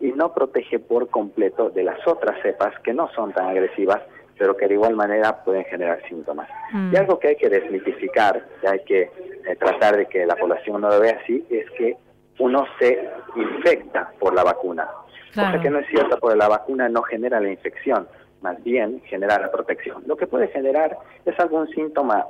Y 0.00 0.12
no 0.12 0.32
protege 0.32 0.78
por 0.78 1.08
completo 1.08 1.70
de 1.70 1.82
las 1.82 2.06
otras 2.06 2.40
cepas 2.42 2.78
que 2.80 2.92
no 2.92 3.10
son 3.14 3.32
tan 3.32 3.46
agresivas, 3.46 4.02
pero 4.38 4.56
que 4.56 4.68
de 4.68 4.74
igual 4.74 4.94
manera 4.94 5.42
pueden 5.42 5.64
generar 5.64 6.00
síntomas. 6.08 6.48
Mm. 6.72 6.92
Y 6.92 6.96
algo 6.96 7.18
que 7.18 7.28
hay 7.28 7.36
que 7.36 7.48
desmitificar, 7.48 8.46
que 8.60 8.68
hay 8.68 8.80
que 8.84 9.02
eh, 9.02 9.56
tratar 9.58 9.96
de 9.96 10.06
que 10.06 10.26
la 10.26 10.36
población 10.36 10.80
no 10.80 10.90
lo 10.90 11.00
vea 11.00 11.18
así, 11.22 11.44
es 11.50 11.70
que 11.72 11.96
uno 12.38 12.66
se 12.78 13.10
infecta 13.34 14.12
por 14.18 14.34
la 14.34 14.44
vacuna. 14.44 14.88
Cosa 15.34 15.60
que 15.60 15.70
no 15.70 15.80
es 15.80 15.86
cierto, 15.88 16.18
porque 16.18 16.36
la 16.36 16.48
vacuna 16.48 16.88
no 16.88 17.02
genera 17.02 17.40
la 17.40 17.50
infección, 17.50 18.08
más 18.40 18.62
bien 18.64 19.02
genera 19.04 19.38
la 19.38 19.50
protección. 19.50 20.02
Lo 20.06 20.16
que 20.16 20.26
puede 20.26 20.48
generar 20.48 20.96
es 21.24 21.38
algún 21.38 21.68
síntoma 21.68 22.26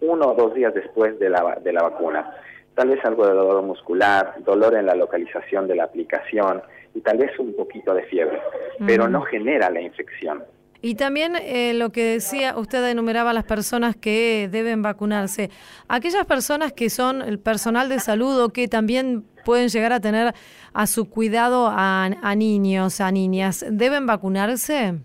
uno 0.00 0.28
o 0.30 0.34
dos 0.34 0.54
días 0.54 0.74
después 0.74 1.18
de 1.18 1.30
la, 1.30 1.58
de 1.62 1.72
la 1.72 1.82
vacuna. 1.82 2.34
Tal 2.74 2.88
vez 2.88 3.04
algo 3.04 3.26
de 3.26 3.34
dolor 3.34 3.62
muscular, 3.62 4.34
dolor 4.40 4.74
en 4.74 4.86
la 4.86 4.96
localización 4.96 5.68
de 5.68 5.76
la 5.76 5.84
aplicación 5.84 6.60
y 6.94 7.00
tal 7.00 7.18
vez 7.18 7.38
un 7.38 7.54
poquito 7.54 7.94
de 7.94 8.02
fiebre, 8.04 8.40
pero 8.84 9.08
no 9.08 9.22
genera 9.22 9.70
la 9.70 9.80
infección. 9.80 10.44
Y 10.84 10.96
también 10.96 11.34
eh, 11.34 11.72
lo 11.72 11.92
que 11.92 12.04
decía, 12.04 12.58
usted 12.58 12.86
enumeraba 12.86 13.32
las 13.32 13.44
personas 13.44 13.96
que 13.96 14.50
deben 14.52 14.82
vacunarse. 14.82 15.48
Aquellas 15.88 16.26
personas 16.26 16.74
que 16.74 16.90
son 16.90 17.22
el 17.22 17.38
personal 17.38 17.88
de 17.88 18.00
salud 18.00 18.38
o 18.42 18.50
que 18.50 18.68
también 18.68 19.24
pueden 19.46 19.68
llegar 19.68 19.94
a 19.94 20.00
tener 20.00 20.34
a 20.74 20.86
su 20.86 21.08
cuidado 21.08 21.70
a, 21.72 22.34
niños, 22.36 23.00
a 23.00 23.10
niñas, 23.10 23.64
¿deben 23.66 24.04
vacunarse? 24.04 24.98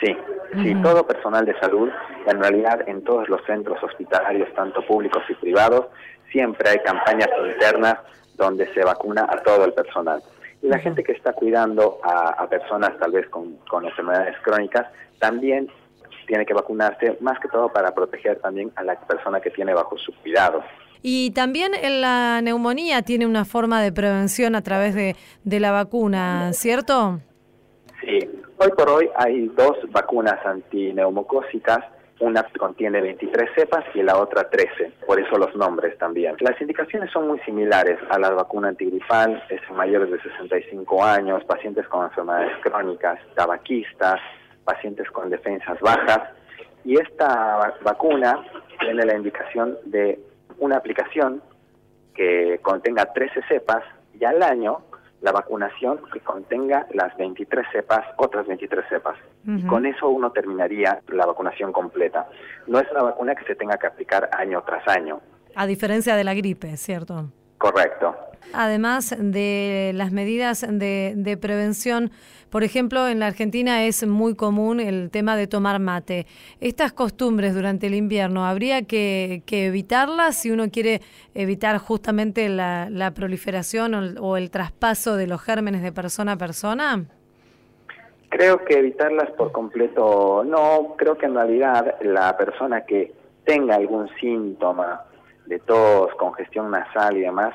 Sí, 0.00 0.16
sí, 0.64 0.74
todo 0.82 1.06
personal 1.06 1.46
de 1.46 1.56
salud, 1.60 1.88
en 2.26 2.40
realidad 2.40 2.80
en 2.88 3.04
todos 3.04 3.28
los 3.28 3.40
centros 3.46 3.80
hospitalarios, 3.80 4.52
tanto 4.56 4.84
públicos 4.84 5.22
y 5.28 5.34
privados, 5.34 5.86
siempre 6.32 6.70
hay 6.70 6.78
campañas 6.80 7.28
internas 7.54 7.98
donde 8.34 8.66
se 8.74 8.84
vacuna 8.84 9.28
a 9.30 9.36
todo 9.44 9.64
el 9.64 9.74
personal. 9.74 10.20
Y 10.62 10.68
la 10.68 10.78
gente 10.78 11.02
que 11.04 11.12
está 11.12 11.32
cuidando 11.32 11.98
a, 12.02 12.46
personas 12.48 12.98
tal 12.98 13.12
vez 13.12 13.28
con, 13.28 13.58
enfermedades 13.84 14.36
crónicas 14.42 14.86
también 15.18 15.68
tiene 16.26 16.44
que 16.44 16.54
vacunarse, 16.54 17.16
más 17.20 17.38
que 17.40 17.48
todo 17.48 17.72
para 17.72 17.94
proteger 17.94 18.38
también 18.40 18.70
a 18.76 18.82
la 18.82 18.98
persona 19.00 19.40
que 19.40 19.50
tiene 19.50 19.72
bajo 19.72 19.96
su 19.96 20.12
cuidado. 20.20 20.62
Y 21.00 21.30
también 21.30 21.72
en 21.74 22.00
la 22.00 22.40
neumonía 22.42 23.02
tiene 23.02 23.24
una 23.24 23.44
forma 23.44 23.80
de 23.80 23.92
prevención 23.92 24.54
a 24.56 24.62
través 24.62 24.94
de, 24.94 25.16
de 25.44 25.60
la 25.60 25.70
vacuna, 25.70 26.52
¿cierto? 26.52 27.20
Sí, 28.00 28.18
hoy 28.58 28.70
por 28.76 28.90
hoy 28.90 29.08
hay 29.16 29.46
dos 29.48 29.76
vacunas 29.90 30.44
antineumocósicas 30.44 31.84
una 32.20 32.42
contiene 32.58 33.00
23 33.00 33.50
cepas 33.54 33.84
y 33.94 34.02
la 34.02 34.18
otra 34.18 34.50
13, 34.50 34.92
por 35.06 35.20
eso 35.20 35.38
los 35.38 35.54
nombres 35.54 35.96
también. 35.98 36.34
Las 36.40 36.60
indicaciones 36.60 37.10
son 37.12 37.28
muy 37.28 37.38
similares 37.40 37.98
a 38.10 38.18
la 38.18 38.30
vacuna 38.30 38.68
antigripal, 38.68 39.42
es 39.48 39.60
en 39.68 39.76
mayores 39.76 40.10
de 40.10 40.20
65 40.20 41.04
años, 41.04 41.44
pacientes 41.44 41.86
con 41.88 42.06
enfermedades 42.06 42.52
crónicas, 42.62 43.20
tabaquistas, 43.34 44.20
pacientes 44.64 45.08
con 45.10 45.30
defensas 45.30 45.78
bajas. 45.80 46.30
Y 46.84 46.98
esta 46.98 47.74
vacuna 47.82 48.44
tiene 48.80 49.04
la 49.04 49.16
indicación 49.16 49.76
de 49.84 50.18
una 50.58 50.76
aplicación 50.76 51.42
que 52.14 52.58
contenga 52.62 53.12
13 53.12 53.42
cepas 53.48 53.84
y 54.18 54.24
al 54.24 54.42
año 54.42 54.82
la 55.20 55.32
vacunación 55.32 56.00
que 56.12 56.20
contenga 56.20 56.86
las 56.92 57.16
23 57.16 57.66
cepas, 57.72 58.04
otras 58.16 58.46
23 58.46 58.84
cepas. 58.88 59.16
Con 59.66 59.86
eso 59.86 60.08
uno 60.10 60.30
terminaría 60.30 61.00
la 61.08 61.24
vacunación 61.24 61.72
completa. 61.72 62.28
No 62.66 62.80
es 62.80 62.90
una 62.90 63.02
vacuna 63.02 63.34
que 63.34 63.44
se 63.44 63.54
tenga 63.54 63.78
que 63.78 63.86
aplicar 63.86 64.28
año 64.32 64.62
tras 64.66 64.86
año. 64.86 65.20
A 65.54 65.66
diferencia 65.66 66.16
de 66.16 66.24
la 66.24 66.34
gripe, 66.34 66.76
¿cierto? 66.76 67.30
Correcto. 67.56 68.14
Además 68.52 69.14
de 69.18 69.92
las 69.94 70.12
medidas 70.12 70.66
de, 70.68 71.14
de, 71.16 71.36
prevención, 71.36 72.10
por 72.50 72.62
ejemplo, 72.62 73.08
en 73.08 73.18
la 73.18 73.26
Argentina 73.26 73.84
es 73.84 74.06
muy 74.06 74.34
común 74.36 74.80
el 74.80 75.10
tema 75.10 75.36
de 75.36 75.46
tomar 75.46 75.80
mate. 75.80 76.26
Estas 76.60 76.92
costumbres 76.92 77.54
durante 77.54 77.88
el 77.88 77.94
invierno, 77.94 78.46
¿habría 78.46 78.82
que, 78.82 79.42
evitarlas 79.46 80.36
si 80.36 80.50
uno 80.50 80.70
quiere 80.70 81.02
evitar 81.34 81.78
justamente 81.78 82.48
la, 82.48 82.88
la 82.90 83.12
proliferación 83.12 84.16
o 84.18 84.36
el, 84.36 84.50
traspaso 84.50 85.16
de 85.16 85.26
los 85.26 85.42
gérmenes 85.42 85.82
de 85.82 85.92
persona 85.92 86.32
a 86.32 86.36
persona? 86.36 87.06
Creo 88.28 88.64
que 88.64 88.78
evitarlas 88.78 89.30
por 89.32 89.52
completo 89.52 90.44
no, 90.44 90.94
creo 90.96 91.16
que 91.16 91.26
en 91.26 91.34
realidad 91.34 91.96
la 92.02 92.36
persona 92.36 92.84
que 92.84 93.12
tenga 93.44 93.76
algún 93.76 94.08
síntoma 94.20 95.04
de 95.46 95.58
tos, 95.60 96.14
congestión 96.16 96.70
nasal 96.70 97.16
y 97.16 97.20
demás, 97.20 97.54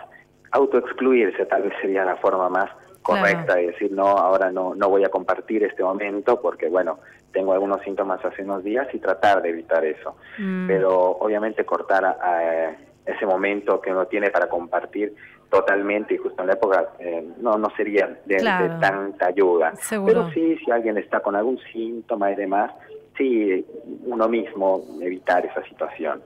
autoexcluirse 0.51 1.45
tal 1.45 1.63
vez 1.63 1.73
sería 1.81 2.03
la 2.03 2.15
forma 2.17 2.49
más 2.49 2.69
correcta 3.03 3.61
y 3.61 3.67
decir, 3.67 3.91
no, 3.91 4.07
ahora 4.07 4.49
no, 4.51 4.73
no 4.73 4.89
voy 4.89 5.03
a 5.03 5.09
compartir 5.09 5.63
este 5.63 5.83
momento 5.83 6.41
porque, 6.41 6.69
bueno, 6.69 6.99
tengo 7.31 7.53
algunos 7.53 7.81
síntomas 7.81 8.23
hace 8.23 8.43
unos 8.43 8.63
días 8.63 8.87
y 8.93 8.99
tratar 8.99 9.41
de 9.41 9.49
evitar 9.49 9.83
eso. 9.83 10.15
Mm. 10.39 10.67
Pero 10.67 11.11
obviamente 11.11 11.65
cortar 11.65 12.05
a, 12.05 12.75
ese 13.05 13.25
momento 13.25 13.81
que 13.81 13.91
uno 13.91 14.05
tiene 14.07 14.31
para 14.31 14.47
compartir 14.47 15.13
totalmente 15.53 16.15
y 16.15 16.17
justo 16.17 16.41
en 16.41 16.47
la 16.47 16.53
época 16.53 16.89
eh, 16.97 17.23
no 17.39 17.59
no 17.59 17.69
sería 17.77 18.19
de, 18.25 18.37
tanta 18.81 19.27
ayuda. 19.27 19.73
Pero 19.87 20.31
sí, 20.31 20.57
si 20.65 20.71
alguien 20.71 20.97
está 20.97 21.19
con 21.19 21.35
algún 21.35 21.59
síntoma 21.71 22.31
y 22.31 22.35
demás, 22.35 22.71
sí, 23.15 23.63
uno 24.05 24.27
mismo 24.27 24.83
evitar 24.99 25.45
esa 25.45 25.63
situación. 25.63 26.23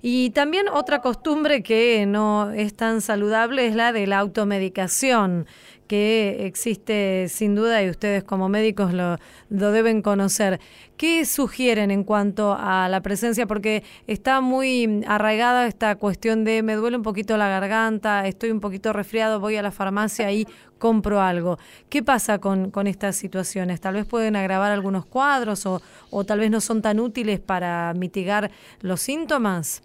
Y 0.00 0.30
también 0.30 0.68
otra 0.68 1.02
costumbre 1.02 1.62
que 1.62 2.06
no 2.06 2.50
es 2.50 2.74
tan 2.74 3.02
saludable 3.02 3.66
es 3.66 3.74
la 3.74 3.92
de 3.92 4.06
la 4.06 4.18
automedicación, 4.18 5.46
que 5.90 6.46
existe 6.46 7.26
sin 7.26 7.56
duda 7.56 7.82
y 7.82 7.90
ustedes 7.90 8.22
como 8.22 8.48
médicos 8.48 8.92
lo, 8.92 9.16
deben 9.48 10.02
conocer. 10.02 10.60
¿Qué 10.96 11.24
sugieren 11.24 11.90
en 11.90 12.04
cuanto 12.04 12.56
a 12.56 12.88
la 12.88 13.00
presencia? 13.00 13.44
Porque 13.48 13.82
está 14.06 14.40
muy 14.40 15.02
arraigada 15.08 15.66
esta 15.66 15.96
cuestión 15.96 16.44
de 16.44 16.62
me 16.62 16.76
duele 16.76 16.96
un 16.96 17.02
poquito 17.02 17.36
la 17.36 17.48
garganta, 17.48 18.24
estoy 18.28 18.52
un 18.52 18.60
poquito 18.60 18.92
resfriado, 18.92 19.40
voy 19.40 19.56
a 19.56 19.62
la 19.62 19.72
farmacia 19.72 20.30
y 20.30 20.46
compro 20.78 21.20
algo. 21.20 21.58
¿Qué 21.88 22.04
pasa 22.04 22.38
con, 22.38 22.70
con 22.70 22.86
estas 22.86 23.16
situaciones? 23.16 23.80
Tal 23.80 23.94
vez 23.94 24.06
pueden 24.06 24.36
agravar 24.36 24.70
algunos 24.70 25.06
cuadros 25.06 25.66
o, 25.66 25.80
o 26.12 26.22
tal 26.22 26.38
vez 26.38 26.52
no 26.52 26.60
son 26.60 26.82
tan 26.82 27.00
útiles 27.00 27.40
para 27.40 27.92
mitigar 27.94 28.52
los 28.80 29.00
síntomas. 29.00 29.82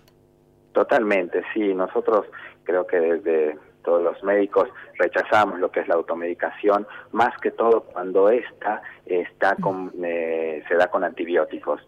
Totalmente, 0.72 1.42
sí. 1.52 1.74
Nosotros 1.74 2.28
creo 2.64 2.86
que 2.86 3.00
desde 3.00 3.58
todos 3.84 4.04
los 4.04 4.22
médicos 4.24 4.70
rechazamos 4.98 5.60
lo 5.60 5.72
que 5.72 5.82
es 5.82 5.88
la 5.88 5.96
automedicación, 5.96 6.88
más 7.12 7.38
que 7.40 7.52
todo 7.52 7.82
cuando 7.82 8.30
esta 8.30 8.82
está 9.06 9.56
con, 9.56 9.92
eh, 10.04 10.64
se 10.68 10.76
da 10.76 10.88
con 10.88 11.04
antibióticos. 11.04 11.82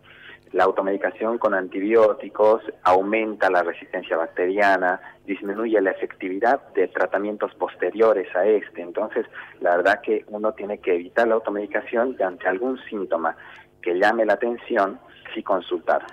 La 0.53 0.63
automedicación 0.63 1.37
con 1.37 1.53
antibióticos 1.53 2.63
aumenta 2.83 3.49
la 3.49 3.63
resistencia 3.63 4.15
bacteriana, 4.15 5.01
disminuye 5.25 5.79
la 5.81 5.91
efectividad 5.91 6.61
de 6.73 6.87
tratamientos 6.87 7.53
posteriores 7.55 8.33
a 8.33 8.45
este. 8.45 8.81
Entonces, 8.81 9.25
la 9.59 9.75
verdad 9.75 10.01
que 10.01 10.23
uno 10.29 10.53
tiene 10.53 10.77
que 10.79 10.95
evitar 10.95 11.27
la 11.27 11.35
automedicación 11.35 12.15
y 12.17 12.23
ante 12.23 12.47
algún 12.47 12.79
síntoma 12.89 13.35
que 13.81 13.99
llame 13.99 14.25
la 14.25 14.33
atención, 14.33 14.99
sí 15.33 15.43
consultar. 15.43 16.05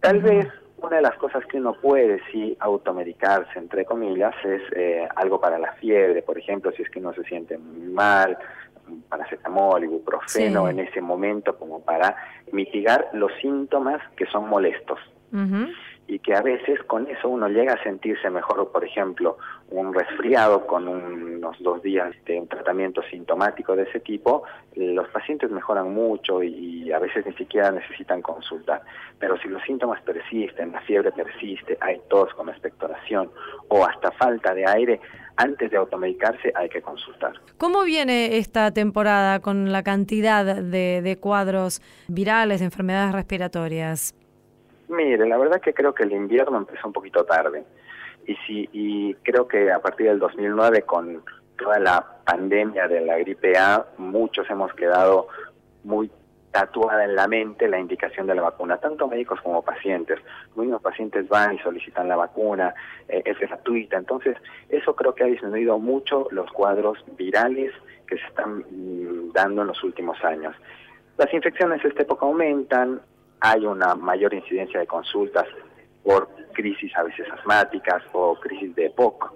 Tal 0.00 0.20
vez 0.20 0.46
una 0.80 0.96
de 0.96 1.02
las 1.02 1.16
cosas 1.16 1.44
que 1.46 1.58
uno 1.58 1.74
puede 1.74 2.20
sí 2.30 2.56
automedicarse, 2.60 3.58
entre 3.58 3.84
comillas, 3.84 4.34
es 4.44 4.62
eh, 4.76 5.08
algo 5.16 5.40
para 5.40 5.58
la 5.58 5.72
fiebre, 5.72 6.22
por 6.22 6.38
ejemplo, 6.38 6.72
si 6.72 6.82
es 6.82 6.90
que 6.90 7.00
uno 7.00 7.12
se 7.12 7.24
siente 7.24 7.58
muy 7.58 7.88
mal, 7.88 8.38
paracetamol, 9.08 9.84
ibuprofeno 9.84 10.68
en 10.68 10.80
ese 10.80 11.00
momento 11.00 11.56
como 11.56 11.80
para 11.80 12.16
mitigar 12.52 13.08
los 13.12 13.32
síntomas 13.40 14.00
que 14.16 14.26
son 14.26 14.48
molestos. 14.48 14.98
Y 16.06 16.20
que 16.20 16.34
a 16.34 16.40
veces 16.40 16.82
con 16.84 17.06
eso 17.06 17.28
uno 17.28 17.48
llega 17.48 17.74
a 17.74 17.82
sentirse 17.82 18.30
mejor, 18.30 18.72
por 18.72 18.82
ejemplo, 18.82 19.36
un 19.70 19.92
resfriado 19.92 20.66
con 20.66 20.88
unos 20.88 21.56
dos 21.60 21.82
días 21.82 22.14
de 22.24 22.40
un 22.40 22.48
tratamiento 22.48 23.02
sintomático 23.10 23.76
de 23.76 23.82
ese 23.82 24.00
tipo, 24.00 24.42
los 24.74 25.08
pacientes 25.08 25.50
mejoran 25.50 25.92
mucho 25.92 26.42
y 26.42 26.90
a 26.92 26.98
veces 26.98 27.26
ni 27.26 27.34
siquiera 27.34 27.70
necesitan 27.70 28.22
consultar. 28.22 28.82
Pero 29.18 29.36
si 29.38 29.48
los 29.48 29.62
síntomas 29.64 30.00
persisten, 30.02 30.72
la 30.72 30.80
fiebre 30.82 31.12
persiste, 31.12 31.76
hay 31.80 32.00
tos 32.08 32.32
con 32.34 32.48
expectoración 32.48 33.30
o 33.68 33.84
hasta 33.84 34.10
falta 34.12 34.54
de 34.54 34.66
aire, 34.66 35.00
antes 35.36 35.70
de 35.70 35.76
automedicarse 35.76 36.50
hay 36.54 36.68
que 36.68 36.80
consultar. 36.80 37.32
¿Cómo 37.58 37.84
viene 37.84 38.38
esta 38.38 38.72
temporada 38.72 39.40
con 39.40 39.70
la 39.70 39.82
cantidad 39.82 40.44
de, 40.44 41.02
de 41.02 41.16
cuadros 41.18 41.82
virales, 42.08 42.60
de 42.60 42.64
enfermedades 42.64 43.12
respiratorias? 43.14 44.14
Mire, 44.88 45.28
la 45.28 45.36
verdad 45.36 45.60
que 45.60 45.74
creo 45.74 45.94
que 45.94 46.04
el 46.04 46.12
invierno 46.12 46.56
empezó 46.56 46.86
un 46.86 46.94
poquito 46.94 47.24
tarde. 47.24 47.64
Y, 48.28 48.36
sí, 48.46 48.68
y 48.74 49.14
creo 49.14 49.48
que 49.48 49.72
a 49.72 49.80
partir 49.80 50.06
del 50.06 50.18
2009, 50.18 50.82
con 50.82 51.22
toda 51.56 51.78
la 51.78 52.04
pandemia 52.26 52.86
de 52.86 53.00
la 53.00 53.16
gripe 53.16 53.56
A, 53.56 53.86
muchos 53.96 54.48
hemos 54.50 54.70
quedado 54.74 55.28
muy 55.82 56.10
tatuada 56.50 57.04
en 57.04 57.14
la 57.14 57.26
mente 57.26 57.68
la 57.68 57.78
indicación 57.78 58.26
de 58.26 58.34
la 58.34 58.42
vacuna, 58.42 58.76
tanto 58.76 59.08
médicos 59.08 59.40
como 59.40 59.62
pacientes. 59.62 60.20
Muchos 60.54 60.82
pacientes 60.82 61.26
van 61.26 61.54
y 61.54 61.58
solicitan 61.60 62.06
la 62.06 62.16
vacuna, 62.16 62.74
eh, 63.08 63.22
es 63.24 63.38
gratuita, 63.38 63.96
entonces 63.96 64.36
eso 64.68 64.94
creo 64.94 65.14
que 65.14 65.24
ha 65.24 65.28
disminuido 65.28 65.78
mucho 65.78 66.28
los 66.30 66.52
cuadros 66.52 67.02
virales 67.16 67.72
que 68.06 68.18
se 68.18 68.26
están 68.26 68.58
mm, 68.58 69.32
dando 69.32 69.62
en 69.62 69.68
los 69.68 69.82
últimos 69.82 70.22
años. 70.22 70.54
Las 71.16 71.32
infecciones 71.32 71.82
de 71.82 71.88
esta 71.88 72.02
época 72.02 72.26
aumentan, 72.26 73.00
hay 73.40 73.64
una 73.64 73.94
mayor 73.94 74.34
incidencia 74.34 74.80
de 74.80 74.86
consultas 74.86 75.46
por 76.08 76.26
crisis 76.54 76.90
a 76.96 77.02
veces 77.02 77.26
asmáticas 77.30 78.02
o 78.12 78.34
crisis 78.40 78.74
de 78.74 78.86
EPOC, 78.86 79.30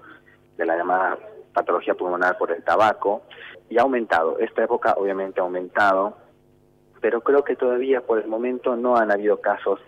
de 0.56 0.64
la 0.64 0.74
llamada 0.74 1.18
patología 1.52 1.92
pulmonar 1.92 2.38
por 2.38 2.50
el 2.50 2.64
tabaco, 2.64 3.24
y 3.68 3.76
ha 3.76 3.82
aumentado. 3.82 4.38
Esta 4.38 4.64
época 4.64 4.94
obviamente 4.96 5.38
ha 5.38 5.44
aumentado, 5.44 6.16
pero 7.02 7.20
creo 7.20 7.44
que 7.44 7.56
todavía 7.56 8.00
por 8.00 8.20
el 8.20 8.26
momento 8.26 8.74
no 8.74 8.96
han 8.96 9.10
habido 9.10 9.38
casos 9.42 9.80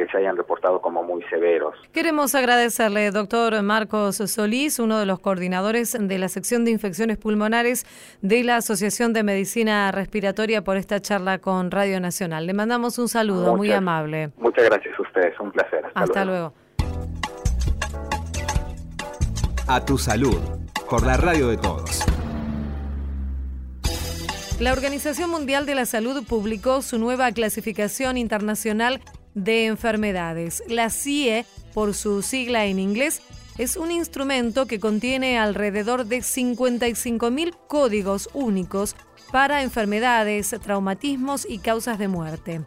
que 0.00 0.10
se 0.10 0.16
hayan 0.16 0.36
reportado 0.36 0.80
como 0.80 1.02
muy 1.02 1.22
severos. 1.24 1.74
Queremos 1.92 2.34
agradecerle, 2.34 3.10
doctor 3.10 3.60
Marcos 3.62 4.16
Solís, 4.16 4.78
uno 4.78 4.98
de 4.98 5.04
los 5.04 5.20
coordinadores 5.20 5.94
de 5.98 6.18
la 6.18 6.28
sección 6.28 6.64
de 6.64 6.70
infecciones 6.70 7.18
pulmonares 7.18 7.84
de 8.22 8.42
la 8.42 8.56
Asociación 8.56 9.12
de 9.12 9.22
Medicina 9.22 9.92
Respiratoria, 9.92 10.64
por 10.64 10.78
esta 10.78 11.00
charla 11.00 11.38
con 11.38 11.70
Radio 11.70 12.00
Nacional. 12.00 12.46
Le 12.46 12.54
mandamos 12.54 12.98
un 12.98 13.08
saludo 13.08 13.56
muy 13.56 13.72
amable. 13.72 14.30
Muchas 14.38 14.64
gracias 14.64 14.98
a 14.98 15.02
ustedes, 15.02 15.38
un 15.38 15.52
placer. 15.52 15.84
Hasta, 15.94 16.24
luego. 16.24 16.54
A 19.68 19.84
tu 19.84 19.98
salud, 19.98 20.38
por 20.88 21.04
la 21.04 21.18
radio 21.18 21.48
de 21.48 21.58
todos. 21.58 22.06
La 24.60 24.72
Organización 24.72 25.30
Mundial 25.30 25.66
de 25.66 25.74
la 25.74 25.84
Salud 25.84 26.22
publicó 26.26 26.80
su 26.80 26.98
nueva 26.98 27.32
clasificación 27.32 28.16
internacional 28.16 29.00
de 29.34 29.66
enfermedades. 29.66 30.62
La 30.68 30.90
CIE, 30.90 31.44
por 31.74 31.94
su 31.94 32.22
sigla 32.22 32.66
en 32.66 32.78
inglés, 32.78 33.22
es 33.58 33.76
un 33.76 33.90
instrumento 33.90 34.66
que 34.66 34.80
contiene 34.80 35.38
alrededor 35.38 36.06
de 36.06 36.18
55.000 36.18 37.54
códigos 37.68 38.30
únicos 38.32 38.96
para 39.32 39.62
enfermedades, 39.62 40.54
traumatismos 40.62 41.46
y 41.48 41.58
causas 41.58 41.98
de 41.98 42.08
muerte. 42.08 42.62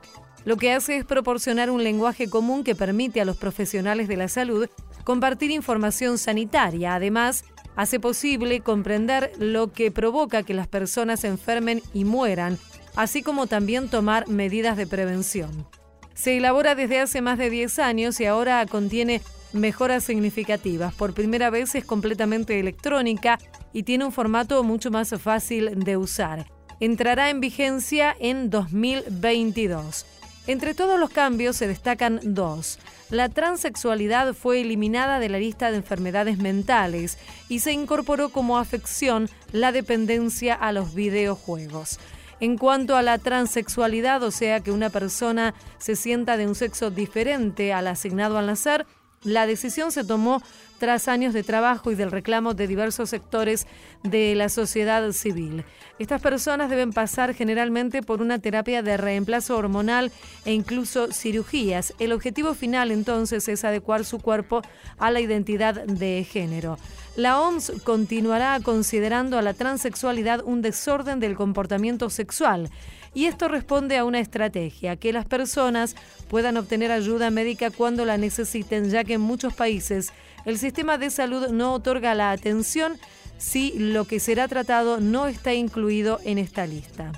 Lo 0.46 0.58
que 0.58 0.74
hace 0.74 0.98
es 0.98 1.06
proporcionar 1.06 1.70
un 1.70 1.84
lenguaje 1.84 2.30
común 2.30 2.64
que 2.64 2.76
permite 2.76 3.22
a 3.22 3.26
los 3.26 3.38
profesionales 3.38 4.08
de 4.08 4.18
la 4.18 4.28
salud 4.28 4.70
compartir 5.04 5.52
información 5.52 6.18
sanitaria. 6.18 6.96
Además, 6.96 7.46
hace 7.76 8.00
posible 8.00 8.62
comprender 8.62 9.32
lo 9.40 9.72
que 9.72 9.90
provoca 9.92 10.44
que 10.44 10.54
las 10.54 10.68
personas 10.68 11.24
enfermen 11.24 11.82
y 11.94 12.04
mueran, 12.04 12.58
así 12.96 13.24
como 13.24 13.48
también 13.48 13.90
tomar 13.90 14.28
medidas 14.28 14.78
de 14.78 14.88
prevención. 14.88 15.66
Se 16.14 16.38
elabora 16.38 16.76
desde 16.76 17.00
hace 17.00 17.22
más 17.22 17.38
de 17.38 17.50
10 17.50 17.80
años 17.80 18.20
y 18.20 18.26
ahora 18.26 18.66
contiene 18.66 19.22
mejoras 19.52 20.04
significativas. 20.04 20.94
Por 20.94 21.14
primera 21.14 21.50
vez 21.50 21.76
es 21.76 21.86
completamente 21.86 22.60
electrónica 22.60 23.40
y 23.72 23.84
tiene 23.84 24.06
un 24.06 24.12
formato 24.12 24.64
mucho 24.64 24.92
más 24.92 25.10
fácil 25.22 25.84
de 25.84 25.98
usar. 25.98 26.48
Entrará 26.80 27.30
en 27.30 27.40
vigencia 27.40 28.16
en 28.20 28.50
2022. 28.50 30.06
Entre 30.46 30.74
todos 30.74 31.00
los 31.00 31.10
cambios 31.10 31.56
se 31.56 31.68
destacan 31.68 32.20
dos. 32.22 32.78
La 33.10 33.30
transexualidad 33.30 34.34
fue 34.34 34.62
eliminada 34.62 35.20
de 35.20 35.30
la 35.30 35.40
lista 35.40 35.72
de 35.72 35.78
enfermedades 35.78 36.38
mentales 36.38 37.18
y 37.48 37.60
se 37.60 37.72
incorporó 37.72 38.30
como 38.30 38.58
afección 38.58 39.30
la 39.52 39.72
dependencia 39.72 40.54
a 40.54 40.74
los 40.74 40.94
videojuegos. 40.94 42.00
En 42.40 42.58
cuanto 42.58 42.96
a 42.96 43.02
la 43.02 43.18
transexualidad, 43.18 44.24
o 44.24 44.32
sea 44.32 44.60
que 44.60 44.72
una 44.72 44.90
persona 44.90 45.54
se 45.78 45.96
sienta 45.96 46.38
de 46.38 46.48
un 46.48 46.56
sexo 46.56 46.90
diferente 46.90 47.74
al 47.74 47.88
asignado 47.88 48.38
al 48.38 48.48
nacer, 48.48 48.86
la 49.24 49.46
decisión 49.46 49.92
se 49.92 50.04
tomó 50.04 50.42
tras 50.80 51.08
años 51.08 51.34
de 51.34 51.44
trabajo 51.44 51.92
y 51.92 51.96
del 51.96 52.12
reclamo 52.12 52.54
de 52.54 52.68
diversos 52.68 53.10
sectores 53.10 53.68
de 54.04 54.36
la 54.36 54.50
sociedad 54.50 55.10
civil. 55.14 55.64
Estas 55.98 56.22
personas 56.22 56.70
deben 56.70 56.92
pasar 56.92 57.34
generalmente 57.34 58.02
por 58.02 58.22
una 58.22 58.40
terapia 58.40 58.82
de 58.82 58.98
reemplazo 58.98 59.56
hormonal 59.56 60.12
e 60.44 60.54
incluso 60.54 61.12
cirugías. 61.12 61.94
El 62.00 62.12
objetivo 62.12 62.54
final 62.54 62.92
entonces 62.92 63.48
es 63.48 63.64
adecuar 63.64 64.04
su 64.04 64.20
cuerpo 64.20 64.62
a 64.98 65.10
la 65.12 65.22
identidad 65.22 65.86
de 65.86 66.26
género. 66.30 66.78
La 67.16 67.40
OMS 67.40 67.74
continuará 67.84 68.60
considerando 68.62 69.38
a 69.38 69.44
la 69.44 69.54
transexualidad 69.54 70.42
un 70.44 70.62
desorden 70.62 71.20
del 71.20 71.36
comportamiento 71.36 72.10
sexual 72.10 72.70
y 73.14 73.26
esto 73.26 73.48
responde 73.48 73.98
a 73.98 74.06
una 74.06 74.20
estrategia, 74.20 74.96
que 74.96 75.14
las 75.14 75.26
personas 75.26 75.96
puedan 76.30 76.58
obtener 76.58 76.92
ayuda 76.92 77.30
médica 77.30 77.70
cuando 77.72 78.06
la 78.06 78.18
necesiten, 78.18 78.90
ya 78.90 79.04
que 79.04 79.14
en 79.14 79.22
muchos 79.22 79.54
países 79.54 80.14
el 80.46 80.58
sistema 80.58 80.98
de 80.98 81.10
salud 81.10 81.50
no 81.50 81.74
otorga 81.74 82.16
la 82.16 82.32
atención 82.32 82.98
si 83.38 83.74
lo 83.78 84.06
que 84.06 84.20
será 84.20 84.48
tratado 84.48 85.00
no 85.00 85.28
está 85.28 85.54
incluido 85.54 86.20
en 86.24 86.38
esta 86.38 86.66
lista. 86.66 87.12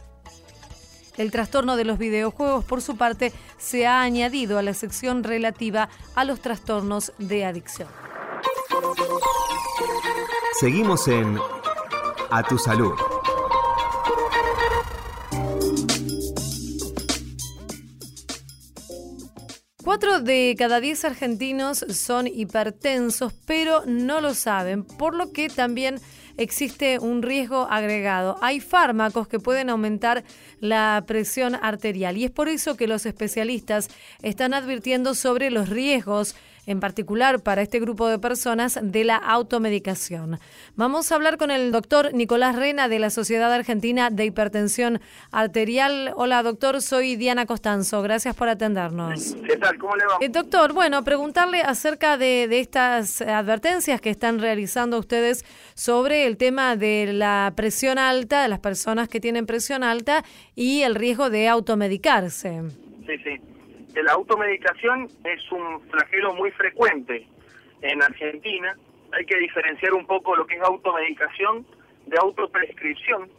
El 1.17 1.31
trastorno 1.31 1.77
de 1.77 1.85
los 1.85 1.97
videojuegos, 1.97 2.65
por 2.65 2.81
su 2.81 2.97
parte, 2.97 3.31
se 3.57 3.87
ha 3.87 4.01
añadido 4.01 4.57
a 4.57 4.61
la 4.61 4.73
sección 4.73 5.23
relativa 5.23 5.89
a 6.13 6.25
los 6.25 6.41
trastornos 6.41 7.13
de 7.19 7.45
adicción. 7.45 7.87
Seguimos 10.59 11.07
en 11.07 11.39
A 12.31 12.43
Tu 12.43 12.57
Salud. 12.57 13.14
Cuatro 19.95 20.19
de 20.19 20.55
cada 20.57 20.81
diez 20.81 21.05
argentinos 21.05 21.85
son 21.87 22.27
hipertensos, 22.27 23.31
pero 23.45 23.85
no 23.85 24.19
lo 24.19 24.33
saben, 24.33 24.83
por 24.83 25.15
lo 25.15 25.31
que 25.31 25.47
también 25.47 26.01
existe 26.35 26.99
un 26.99 27.21
riesgo 27.21 27.69
agregado. 27.71 28.37
Hay 28.41 28.59
fármacos 28.59 29.29
que 29.29 29.39
pueden 29.39 29.69
aumentar 29.69 30.25
la 30.59 31.01
presión 31.07 31.55
arterial 31.55 32.17
y 32.17 32.25
es 32.25 32.31
por 32.31 32.49
eso 32.49 32.75
que 32.75 32.87
los 32.87 33.05
especialistas 33.05 33.87
están 34.21 34.53
advirtiendo 34.53 35.15
sobre 35.15 35.49
los 35.49 35.69
riesgos 35.69 36.35
en 36.65 36.79
particular 36.79 37.41
para 37.41 37.61
este 37.61 37.79
grupo 37.79 38.07
de 38.07 38.19
personas, 38.19 38.79
de 38.81 39.03
la 39.03 39.17
automedicación. 39.17 40.39
Vamos 40.75 41.11
a 41.11 41.15
hablar 41.15 41.37
con 41.37 41.51
el 41.51 41.71
doctor 41.71 42.13
Nicolás 42.13 42.55
Rena 42.55 42.87
de 42.87 42.99
la 42.99 43.09
Sociedad 43.09 43.51
Argentina 43.53 44.09
de 44.09 44.25
Hipertensión 44.25 44.99
Arterial. 45.31 46.13
Hola, 46.15 46.43
doctor, 46.43 46.81
soy 46.81 47.15
Diana 47.15 47.45
Costanzo. 47.45 48.01
Gracias 48.01 48.35
por 48.35 48.49
atendernos. 48.49 49.35
¿Qué 49.47 49.57
tal? 49.57 49.77
¿Cómo 49.77 49.95
le 49.95 50.05
va? 50.05 50.17
Eh, 50.21 50.29
doctor, 50.29 50.73
bueno, 50.73 51.03
preguntarle 51.03 51.61
acerca 51.61 52.17
de, 52.17 52.47
de 52.47 52.59
estas 52.59 53.21
advertencias 53.21 54.01
que 54.01 54.09
están 54.09 54.39
realizando 54.39 54.99
ustedes 54.99 55.45
sobre 55.73 56.25
el 56.25 56.37
tema 56.37 56.75
de 56.75 57.13
la 57.13 57.53
presión 57.55 57.97
alta, 57.97 58.43
de 58.43 58.47
las 58.47 58.59
personas 58.59 59.07
que 59.09 59.19
tienen 59.19 59.45
presión 59.45 59.83
alta 59.83 60.23
y 60.55 60.81
el 60.81 60.95
riesgo 60.95 61.29
de 61.29 61.47
automedicarse. 61.47 62.63
Sí, 63.05 63.17
sí 63.23 63.54
la 64.03 64.13
automedicación 64.13 65.07
es 65.23 65.51
un 65.51 65.81
flagelo 65.89 66.33
muy 66.33 66.51
frecuente 66.51 67.27
en 67.81 68.01
Argentina. 68.01 68.75
Hay 69.13 69.25
que 69.25 69.37
diferenciar 69.37 69.93
un 69.93 70.05
poco 70.05 70.35
lo 70.35 70.45
que 70.45 70.55
es 70.55 70.61
automedicación 70.61 71.65
de 72.05 72.17
autoprescripción. 72.17 73.29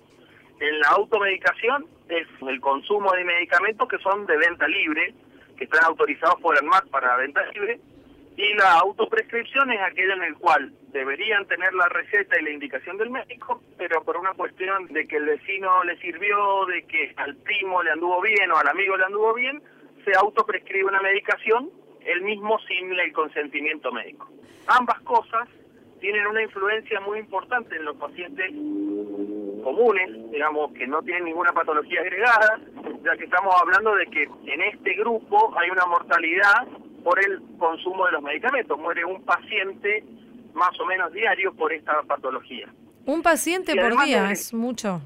En 0.60 0.80
la 0.80 0.88
automedicación 0.88 1.86
es 2.08 2.26
el 2.48 2.60
consumo 2.60 3.12
de 3.12 3.24
medicamentos 3.24 3.88
que 3.88 3.98
son 3.98 4.26
de 4.26 4.36
venta 4.36 4.66
libre, 4.68 5.14
que 5.56 5.64
están 5.64 5.84
autorizados 5.84 6.40
por 6.40 6.62
MAC 6.64 6.88
para 6.88 7.16
venta 7.16 7.44
libre, 7.52 7.78
y 8.36 8.54
la 8.54 8.74
autoprescripción 8.80 9.72
es 9.72 9.80
aquella 9.80 10.14
en 10.14 10.22
el 10.22 10.34
cual 10.36 10.72
deberían 10.92 11.46
tener 11.46 11.72
la 11.72 11.88
receta 11.88 12.38
y 12.38 12.44
la 12.44 12.50
indicación 12.50 12.98
del 12.98 13.10
médico, 13.10 13.62
pero 13.78 14.02
por 14.04 14.16
una 14.16 14.34
cuestión 14.34 14.86
de 14.88 15.06
que 15.06 15.16
el 15.16 15.24
vecino 15.24 15.84
le 15.84 15.96
sirvió, 15.98 16.66
de 16.66 16.82
que 16.84 17.14
al 17.16 17.34
primo 17.36 17.82
le 17.82 17.92
anduvo 17.92 18.20
bien 18.20 18.50
o 18.50 18.58
al 18.58 18.68
amigo 18.68 18.96
le 18.96 19.04
anduvo 19.04 19.34
bien, 19.34 19.62
se 20.06 20.16
autoprescribe 20.16 20.84
una 20.84 21.02
medicación, 21.02 21.68
el 22.00 22.22
mismo 22.22 22.58
sin 22.60 22.92
el 22.92 23.12
consentimiento 23.12 23.90
médico. 23.90 24.30
Ambas 24.68 25.00
cosas 25.00 25.48
tienen 26.00 26.26
una 26.28 26.42
influencia 26.42 27.00
muy 27.00 27.18
importante 27.18 27.74
en 27.74 27.84
los 27.84 27.96
pacientes 27.96 28.46
comunes, 29.64 30.30
digamos, 30.30 30.72
que 30.74 30.86
no 30.86 31.02
tienen 31.02 31.24
ninguna 31.24 31.52
patología 31.52 32.00
agregada, 32.00 32.60
ya 33.04 33.16
que 33.16 33.24
estamos 33.24 33.52
hablando 33.60 33.96
de 33.96 34.06
que 34.06 34.22
en 34.22 34.62
este 34.62 34.94
grupo 34.94 35.52
hay 35.58 35.70
una 35.70 35.86
mortalidad 35.86 36.68
por 37.02 37.18
el 37.18 37.42
consumo 37.58 38.06
de 38.06 38.12
los 38.12 38.22
medicamentos. 38.22 38.78
Muere 38.78 39.04
un 39.04 39.24
paciente 39.24 40.04
más 40.54 40.78
o 40.78 40.86
menos 40.86 41.12
diario 41.12 41.52
por 41.54 41.72
esta 41.72 42.00
patología. 42.04 42.68
Un 43.06 43.22
paciente 43.22 43.74
por 43.74 44.04
día, 44.04 44.30
es 44.30 44.54
mucho. 44.54 45.00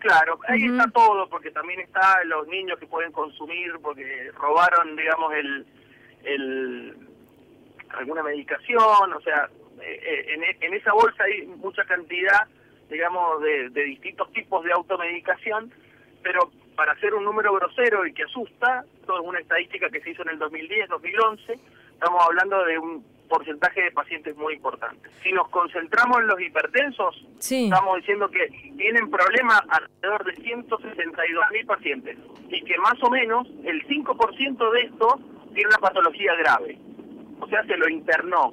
Claro, 0.00 0.38
ahí 0.48 0.64
está 0.64 0.90
todo, 0.90 1.28
porque 1.28 1.50
también 1.50 1.80
está 1.80 2.24
los 2.24 2.46
niños 2.48 2.78
que 2.78 2.86
pueden 2.86 3.12
consumir, 3.12 3.72
porque 3.82 4.30
robaron, 4.32 4.96
digamos, 4.96 5.32
el, 5.34 5.66
el 6.24 6.96
alguna 7.90 8.22
medicación, 8.22 9.12
o 9.12 9.20
sea, 9.20 9.48
eh, 9.82 10.00
eh, 10.02 10.34
en, 10.34 10.42
en, 10.62 10.74
esa 10.74 10.92
bolsa 10.92 11.24
hay 11.24 11.46
mucha 11.46 11.84
cantidad, 11.84 12.48
digamos, 12.88 13.42
de, 13.42 13.68
de 13.70 13.82
distintos 13.84 14.32
tipos 14.32 14.64
de 14.64 14.72
automedicación, 14.72 15.72
pero 16.22 16.50
para 16.76 16.92
hacer 16.92 17.12
un 17.14 17.24
número 17.24 17.52
grosero 17.52 18.06
y 18.06 18.14
que 18.14 18.22
asusta, 18.22 18.84
todo 19.06 19.20
es 19.20 19.26
una 19.26 19.40
estadística 19.40 19.90
que 19.90 20.00
se 20.00 20.10
hizo 20.10 20.22
en 20.22 20.30
el 20.30 20.38
2010, 20.38 20.88
2011, 20.88 21.58
estamos 21.92 22.22
hablando 22.24 22.64
de 22.64 22.78
un 22.78 23.04
porcentaje 23.30 23.80
de 23.82 23.92
pacientes 23.92 24.36
muy 24.36 24.54
importante. 24.54 25.08
Si 25.22 25.32
nos 25.32 25.48
concentramos 25.48 26.20
en 26.20 26.26
los 26.26 26.40
hipertensos, 26.40 27.26
estamos 27.38 27.96
diciendo 27.98 28.28
que 28.28 28.48
tienen 28.76 29.08
problemas 29.10 29.62
alrededor 29.68 30.24
de 30.24 30.36
162 30.42 31.44
mil 31.52 31.64
pacientes 31.66 32.18
y 32.50 32.62
que 32.62 32.76
más 32.78 33.02
o 33.02 33.08
menos 33.08 33.48
el 33.64 33.86
5% 33.86 34.72
de 34.72 34.80
estos 34.80 35.14
tiene 35.54 35.68
una 35.68 35.78
patología 35.78 36.34
grave, 36.34 36.78
o 37.40 37.46
sea, 37.46 37.64
se 37.64 37.76
lo 37.76 37.88
internó, 37.88 38.52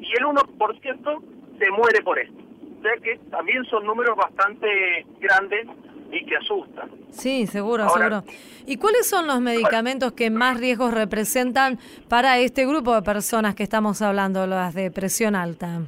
y 0.00 0.12
el 0.18 0.24
1% 0.24 1.58
se 1.58 1.70
muere 1.70 2.02
por 2.02 2.18
esto. 2.18 2.42
O 2.78 2.82
sea 2.82 2.96
que 3.02 3.18
también 3.30 3.64
son 3.64 3.86
números 3.86 4.16
bastante 4.16 5.06
grandes 5.20 5.66
y 6.10 6.24
que 6.24 6.36
asustan. 6.36 6.90
Sí, 7.10 7.46
seguro, 7.46 7.88
seguro. 7.88 8.24
¿Y 8.66 8.76
cuáles 8.76 9.08
son 9.08 9.26
los 9.26 9.40
medicamentos 9.40 10.12
que 10.12 10.30
más 10.30 10.58
riesgos 10.58 10.92
representan 10.92 11.78
para 12.08 12.38
este 12.38 12.66
grupo 12.66 12.94
de 12.94 13.02
personas 13.02 13.54
que 13.54 13.62
estamos 13.62 14.02
hablando, 14.02 14.46
las 14.46 14.74
de 14.74 14.90
presión 14.90 15.34
alta? 15.34 15.82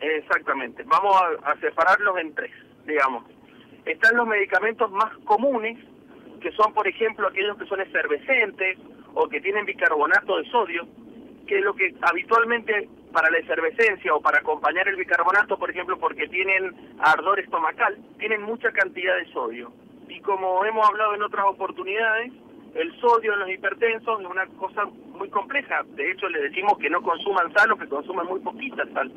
Exactamente. 0.00 0.82
Vamos 0.84 1.14
a, 1.44 1.56
separarlos 1.60 2.18
en 2.18 2.34
tres, 2.34 2.52
digamos. 2.86 3.24
Están 3.84 4.16
los 4.16 4.26
medicamentos 4.26 4.90
más 4.90 5.16
comunes, 5.24 5.78
que 6.40 6.52
son, 6.52 6.72
por 6.74 6.86
ejemplo, 6.86 7.28
aquellos 7.28 7.56
que 7.56 7.66
son 7.66 7.80
efervescentes 7.80 8.78
o 9.14 9.28
que 9.28 9.40
tienen 9.40 9.64
bicarbonato 9.64 10.38
de 10.38 10.50
sodio, 10.50 10.86
que 11.46 11.58
es 11.58 11.64
lo 11.64 11.74
que 11.74 11.94
habitualmente 12.02 12.88
para 13.12 13.30
la 13.30 13.38
efervescencia 13.38 14.14
o 14.14 14.20
para 14.20 14.38
acompañar 14.38 14.88
el 14.88 14.96
bicarbonato, 14.96 15.58
por 15.58 15.70
ejemplo, 15.70 15.98
porque 15.98 16.28
tienen 16.28 16.74
ardor 16.98 17.40
estomacal, 17.40 17.96
tienen 18.18 18.42
mucha 18.42 18.70
cantidad 18.72 19.16
de 19.16 19.26
sodio. 19.32 19.72
Y 20.08 20.20
como 20.20 20.64
hemos 20.64 20.88
hablado 20.88 21.14
en 21.14 21.22
otras 21.22 21.46
oportunidades, 21.46 22.32
el 22.74 23.00
sodio 23.00 23.32
en 23.32 23.40
los 23.40 23.50
hipertensos 23.50 24.20
es 24.20 24.26
una 24.26 24.46
cosa 24.58 24.84
muy 24.84 25.30
compleja. 25.30 25.82
De 25.94 26.10
hecho, 26.10 26.28
le 26.28 26.42
decimos 26.42 26.76
que 26.78 26.90
no 26.90 27.00
consuman 27.02 27.52
sal 27.54 27.72
o 27.72 27.76
que 27.76 27.88
consuman 27.88 28.26
muy 28.26 28.40
poquita 28.40 28.84
sal. 28.92 29.10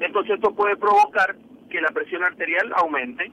Entonces 0.00 0.34
esto 0.36 0.54
puede 0.54 0.76
provocar 0.76 1.34
que 1.70 1.80
la 1.80 1.88
presión 1.88 2.22
arterial 2.24 2.72
aumente 2.76 3.32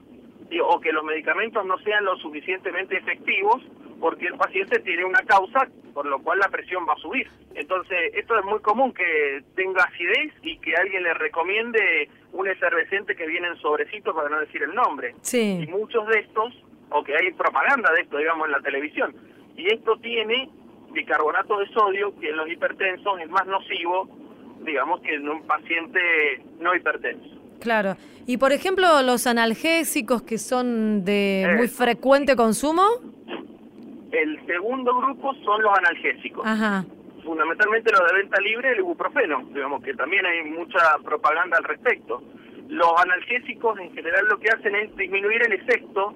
o 0.64 0.80
que 0.80 0.92
los 0.92 1.04
medicamentos 1.04 1.64
no 1.66 1.78
sean 1.78 2.04
lo 2.04 2.16
suficientemente 2.16 2.96
efectivos 2.96 3.62
porque 4.00 4.26
el 4.26 4.36
paciente 4.36 4.78
tiene 4.80 5.04
una 5.04 5.22
causa 5.22 5.68
por 5.98 6.06
lo 6.06 6.22
cual 6.22 6.38
la 6.38 6.48
presión 6.48 6.86
va 6.88 6.92
a 6.92 6.98
subir. 6.98 7.28
Entonces, 7.56 7.98
esto 8.14 8.38
es 8.38 8.44
muy 8.44 8.60
común 8.60 8.94
que 8.94 9.42
tenga 9.56 9.82
acidez 9.82 10.32
y 10.44 10.56
que 10.58 10.76
alguien 10.76 11.02
le 11.02 11.12
recomiende 11.12 12.08
un 12.32 12.46
efervescente 12.46 13.16
que 13.16 13.26
viene 13.26 13.48
en 13.48 13.56
sobrecito 13.56 14.14
para 14.14 14.28
no 14.28 14.38
decir 14.38 14.62
el 14.62 14.76
nombre. 14.76 15.16
Sí. 15.22 15.58
Y 15.60 15.66
muchos 15.66 16.06
de 16.06 16.20
estos, 16.20 16.54
o 16.90 17.02
que 17.02 17.16
hay 17.16 17.32
propaganda 17.32 17.90
de 17.94 18.02
esto, 18.02 18.16
digamos, 18.16 18.46
en 18.46 18.52
la 18.52 18.60
televisión. 18.60 19.12
Y 19.56 19.74
esto 19.74 19.96
tiene 19.98 20.48
bicarbonato 20.92 21.58
de 21.58 21.66
sodio, 21.70 22.16
que 22.20 22.28
en 22.28 22.36
los 22.36 22.48
hipertensos 22.48 23.20
es 23.20 23.28
más 23.28 23.46
nocivo, 23.48 24.08
digamos, 24.60 25.00
que 25.00 25.14
en 25.14 25.28
un 25.28 25.42
paciente 25.48 26.00
no 26.60 26.76
hipertenso. 26.76 27.28
Claro. 27.58 27.96
Y 28.24 28.36
por 28.36 28.52
ejemplo, 28.52 29.02
los 29.02 29.26
analgésicos 29.26 30.22
que 30.22 30.38
son 30.38 31.04
de 31.04 31.54
muy 31.56 31.66
frecuente 31.66 32.36
consumo. 32.36 32.84
El 34.12 34.46
segundo 34.46 34.96
grupo 34.96 35.34
son 35.44 35.62
los 35.62 35.78
analgésicos. 35.78 36.46
Fundamentalmente 37.24 37.92
los 37.92 38.10
de 38.10 38.18
venta 38.18 38.40
libre, 38.40 38.72
el 38.72 38.78
ibuprofeno, 38.78 39.42
digamos 39.52 39.82
que 39.82 39.92
también 39.94 40.24
hay 40.24 40.44
mucha 40.44 40.80
propaganda 41.04 41.58
al 41.58 41.64
respecto. 41.64 42.22
Los 42.68 42.92
analgésicos 43.02 43.78
en 43.78 43.92
general 43.92 44.26
lo 44.28 44.38
que 44.38 44.48
hacen 44.48 44.74
es 44.76 44.96
disminuir 44.96 45.42
el 45.46 45.52
efecto 45.52 46.14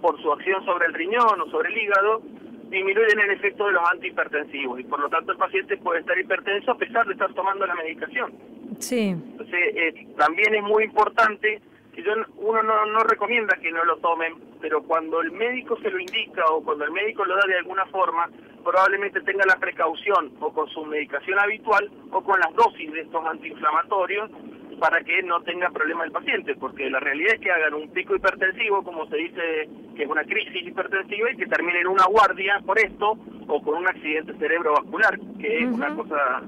por 0.00 0.20
su 0.22 0.32
acción 0.32 0.64
sobre 0.64 0.86
el 0.86 0.94
riñón 0.94 1.40
o 1.40 1.50
sobre 1.50 1.70
el 1.70 1.78
hígado, 1.78 2.22
disminuyen 2.70 3.20
el 3.20 3.30
efecto 3.30 3.66
de 3.66 3.72
los 3.72 3.90
antihipertensivos 3.90 4.80
y 4.80 4.84
por 4.84 5.00
lo 5.00 5.08
tanto 5.08 5.32
el 5.32 5.38
paciente 5.38 5.76
puede 5.78 6.00
estar 6.00 6.18
hipertenso 6.18 6.70
a 6.70 6.78
pesar 6.78 7.06
de 7.06 7.12
estar 7.12 7.32
tomando 7.34 7.66
la 7.66 7.74
medicación. 7.74 8.32
Sí. 8.78 9.08
Entonces, 9.08 9.60
eh, 9.74 10.06
también 10.16 10.54
es 10.54 10.62
muy 10.62 10.84
importante 10.84 11.60
que 12.02 12.06
yo, 12.06 12.12
uno 12.36 12.62
no, 12.62 12.86
no 12.86 13.00
recomienda 13.00 13.56
que 13.56 13.70
no 13.70 13.84
lo 13.84 13.96
tomen, 13.98 14.34
pero 14.60 14.82
cuando 14.82 15.20
el 15.20 15.32
médico 15.32 15.76
se 15.80 15.90
lo 15.90 15.98
indica 15.98 16.44
o 16.46 16.62
cuando 16.62 16.84
el 16.84 16.92
médico 16.92 17.24
lo 17.24 17.36
da 17.36 17.46
de 17.46 17.58
alguna 17.58 17.86
forma, 17.86 18.28
probablemente 18.64 19.20
tenga 19.22 19.44
la 19.46 19.56
precaución 19.56 20.32
o 20.40 20.52
con 20.52 20.68
su 20.68 20.84
medicación 20.84 21.38
habitual 21.38 21.90
o 22.10 22.22
con 22.22 22.38
las 22.40 22.54
dosis 22.54 22.92
de 22.92 23.00
estos 23.00 23.24
antiinflamatorios 23.24 24.30
para 24.78 25.02
que 25.02 25.22
no 25.22 25.42
tenga 25.42 25.68
problema 25.70 26.04
el 26.04 26.10
paciente, 26.10 26.54
porque 26.56 26.88
la 26.88 27.00
realidad 27.00 27.34
es 27.34 27.40
que 27.40 27.50
hagan 27.50 27.74
un 27.74 27.90
pico 27.90 28.16
hipertensivo, 28.16 28.82
como 28.82 29.06
se 29.08 29.16
dice 29.16 29.68
que 29.94 30.04
es 30.04 30.08
una 30.08 30.24
crisis 30.24 30.66
hipertensiva, 30.66 31.30
y 31.30 31.36
que 31.36 31.46
termine 31.46 31.80
en 31.80 31.88
una 31.88 32.06
guardia 32.06 32.60
por 32.64 32.78
esto 32.78 33.18
o 33.46 33.62
con 33.62 33.74
un 33.74 33.86
accidente 33.86 34.32
cerebrovascular, 34.38 35.18
que 35.38 35.58
es 35.58 35.66
una 35.66 35.94
cosa 35.94 36.42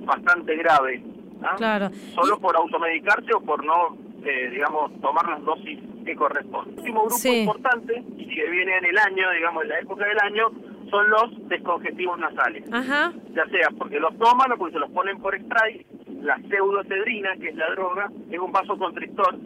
bastante 0.00 0.56
grave. 0.56 1.04
¿ah? 1.44 1.54
Claro. 1.56 1.90
Solo 2.14 2.40
por 2.40 2.56
automedicarse 2.56 3.32
o 3.32 3.40
por 3.40 3.64
no, 3.64 3.96
eh, 4.24 4.50
digamos, 4.50 5.00
tomar 5.00 5.28
las 5.28 5.44
dosis 5.44 5.78
que 6.04 6.14
corresponden. 6.16 6.74
El 6.74 6.80
último 6.80 7.04
grupo 7.06 7.28
importante, 7.28 8.02
y 8.16 8.26
que 8.26 8.50
viene 8.50 8.76
en 8.78 8.84
el 8.86 8.98
año, 8.98 9.30
digamos, 9.32 9.62
en 9.64 9.68
la 9.68 9.78
época 9.80 10.06
del 10.06 10.18
año, 10.20 10.50
son 10.90 11.10
los 11.10 11.48
descongestivos 11.48 12.18
nasales. 12.18 12.64
Ajá. 12.72 13.12
Ya 13.34 13.46
sea 13.46 13.68
porque 13.76 14.00
los 14.00 14.16
toman 14.18 14.52
o 14.52 14.56
porque 14.56 14.74
se 14.74 14.80
los 14.80 14.90
ponen 14.90 15.18
por 15.20 15.38
spray, 15.38 15.86
la 16.22 16.36
pseudoefedrina, 16.48 17.36
que 17.36 17.50
es 17.50 17.56
la 17.56 17.70
droga, 17.70 18.10
es 18.30 18.38
un 18.38 18.52
vasoconstrictor 18.52 19.36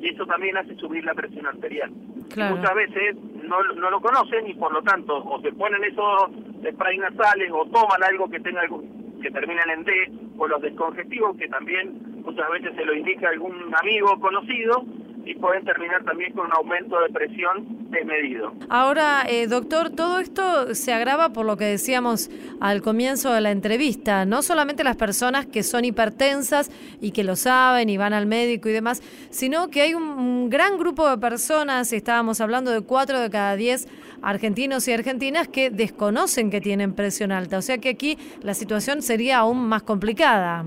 y 0.00 0.08
eso 0.08 0.26
también 0.26 0.56
hace 0.56 0.74
subir 0.76 1.04
la 1.04 1.14
presión 1.14 1.46
arterial. 1.46 1.90
muchas 1.90 2.74
veces 2.74 3.16
no, 3.44 3.62
no 3.74 3.90
lo 3.90 4.00
conocen 4.00 4.46
y 4.46 4.54
por 4.54 4.72
lo 4.72 4.82
tanto 4.82 5.18
o 5.18 5.40
se 5.40 5.52
ponen 5.52 5.82
esos 5.84 6.30
spray 6.70 6.98
nasales 6.98 7.50
o 7.52 7.66
toman 7.66 8.02
algo 8.04 8.28
que 8.30 8.40
tenga 8.40 8.60
algo 8.62 8.82
que 9.20 9.30
terminen 9.30 9.68
en 9.70 9.84
D 9.84 9.92
o 10.38 10.46
los 10.46 10.62
descongestivos 10.62 11.36
que 11.36 11.48
también 11.48 12.09
muchas 12.24 12.50
veces 12.50 12.74
se 12.76 12.84
lo 12.84 12.94
indica 12.94 13.28
algún 13.28 13.74
amigo 13.80 14.18
conocido 14.20 14.84
y 15.24 15.34
pueden 15.34 15.64
terminar 15.64 16.02
también 16.04 16.32
con 16.32 16.46
un 16.46 16.52
aumento 16.52 16.98
de 17.00 17.08
presión 17.10 17.90
desmedido. 17.90 18.52
Ahora, 18.68 19.24
eh, 19.28 19.46
doctor, 19.46 19.90
todo 19.90 20.18
esto 20.18 20.74
se 20.74 20.92
agrava 20.92 21.30
por 21.32 21.44
lo 21.44 21.56
que 21.56 21.64
decíamos 21.64 22.30
al 22.60 22.82
comienzo 22.82 23.32
de 23.32 23.40
la 23.40 23.50
entrevista. 23.50 24.24
No 24.24 24.42
solamente 24.42 24.84
las 24.84 24.96
personas 24.96 25.46
que 25.46 25.62
son 25.62 25.84
hipertensas 25.84 26.70
y 27.00 27.12
que 27.12 27.24
lo 27.24 27.36
saben 27.36 27.88
y 27.88 27.96
van 27.96 28.12
al 28.12 28.26
médico 28.26 28.68
y 28.68 28.72
demás, 28.72 29.02
sino 29.30 29.68
que 29.68 29.82
hay 29.82 29.94
un, 29.94 30.48
gran 30.50 30.78
grupo 30.78 31.08
de 31.08 31.18
personas, 31.18 31.92
estábamos 31.92 32.40
hablando 32.40 32.70
de 32.70 32.80
cuatro 32.80 33.20
de 33.20 33.30
cada 33.30 33.56
diez 33.56 33.86
argentinos 34.22 34.86
y 34.88 34.92
argentinas 34.92 35.48
que 35.48 35.70
desconocen 35.70 36.50
que 36.50 36.60
tienen 36.60 36.94
presión 36.94 37.30
alta. 37.30 37.58
O 37.58 37.62
sea 37.62 37.78
que 37.78 37.90
aquí 37.90 38.18
la 38.42 38.54
situación 38.54 39.02
sería 39.02 39.38
aún 39.38 39.68
más 39.68 39.82
complicada. 39.82 40.64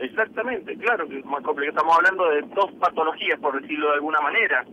Exactamente, 0.00 0.76
claro 0.78 1.08
que 1.08 1.22
más 1.24 1.42
complicado. 1.42 1.78
Estamos 1.78 1.96
hablando 1.96 2.30
de 2.30 2.42
dos 2.54 2.72
patologías, 2.80 3.38
por 3.40 3.60
decirlo 3.60 3.88
de 3.88 3.94
alguna 3.94 4.20
manera. 4.20 4.64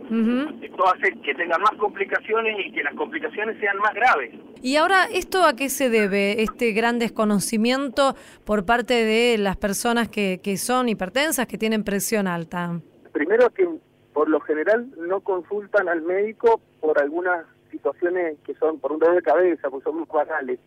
Esto 0.62 0.88
hace 0.88 1.14
que 1.22 1.34
tengan 1.36 1.62
más 1.62 1.74
complicaciones 1.78 2.66
y 2.66 2.72
que 2.72 2.84
las 2.84 2.94
complicaciones 2.96 3.60
sean 3.60 3.78
más 3.78 3.94
graves. 3.94 4.34
Y 4.62 4.78
ahora, 4.78 5.06
¿esto 5.06 5.44
a 5.44 5.56
qué 5.56 5.70
se 5.70 5.90
debe, 5.90 6.42
este 6.42 6.72
gran 6.72 7.00
desconocimiento 7.00 8.16
por 8.46 8.66
parte 8.66 8.94
de 8.94 9.38
las 9.38 9.58
personas 9.58 10.10
que, 10.10 10.40
que 10.44 10.58
son 10.58 10.90
hipertensas, 10.90 11.48
que 11.48 11.58
tienen 11.58 11.84
presión 11.84 12.28
alta? 12.28 12.80
Primero 13.12 13.50
que 13.50 13.68
por 14.14 14.30
lo 14.30 14.40
general 14.42 14.88
no 14.98 15.22
consultan 15.22 15.90
al 15.90 16.02
médico 16.02 16.62
por 16.80 17.00
algunas 17.02 17.46
situaciones 17.72 18.38
que 18.46 18.54
son 18.56 18.80
por 18.80 18.94
un 18.94 19.00
dolor 19.00 19.16
de 19.16 19.22
cabeza, 19.22 19.70
porque 19.70 19.84
son 19.84 19.98
muy 19.98 20.08
banales 20.12 20.60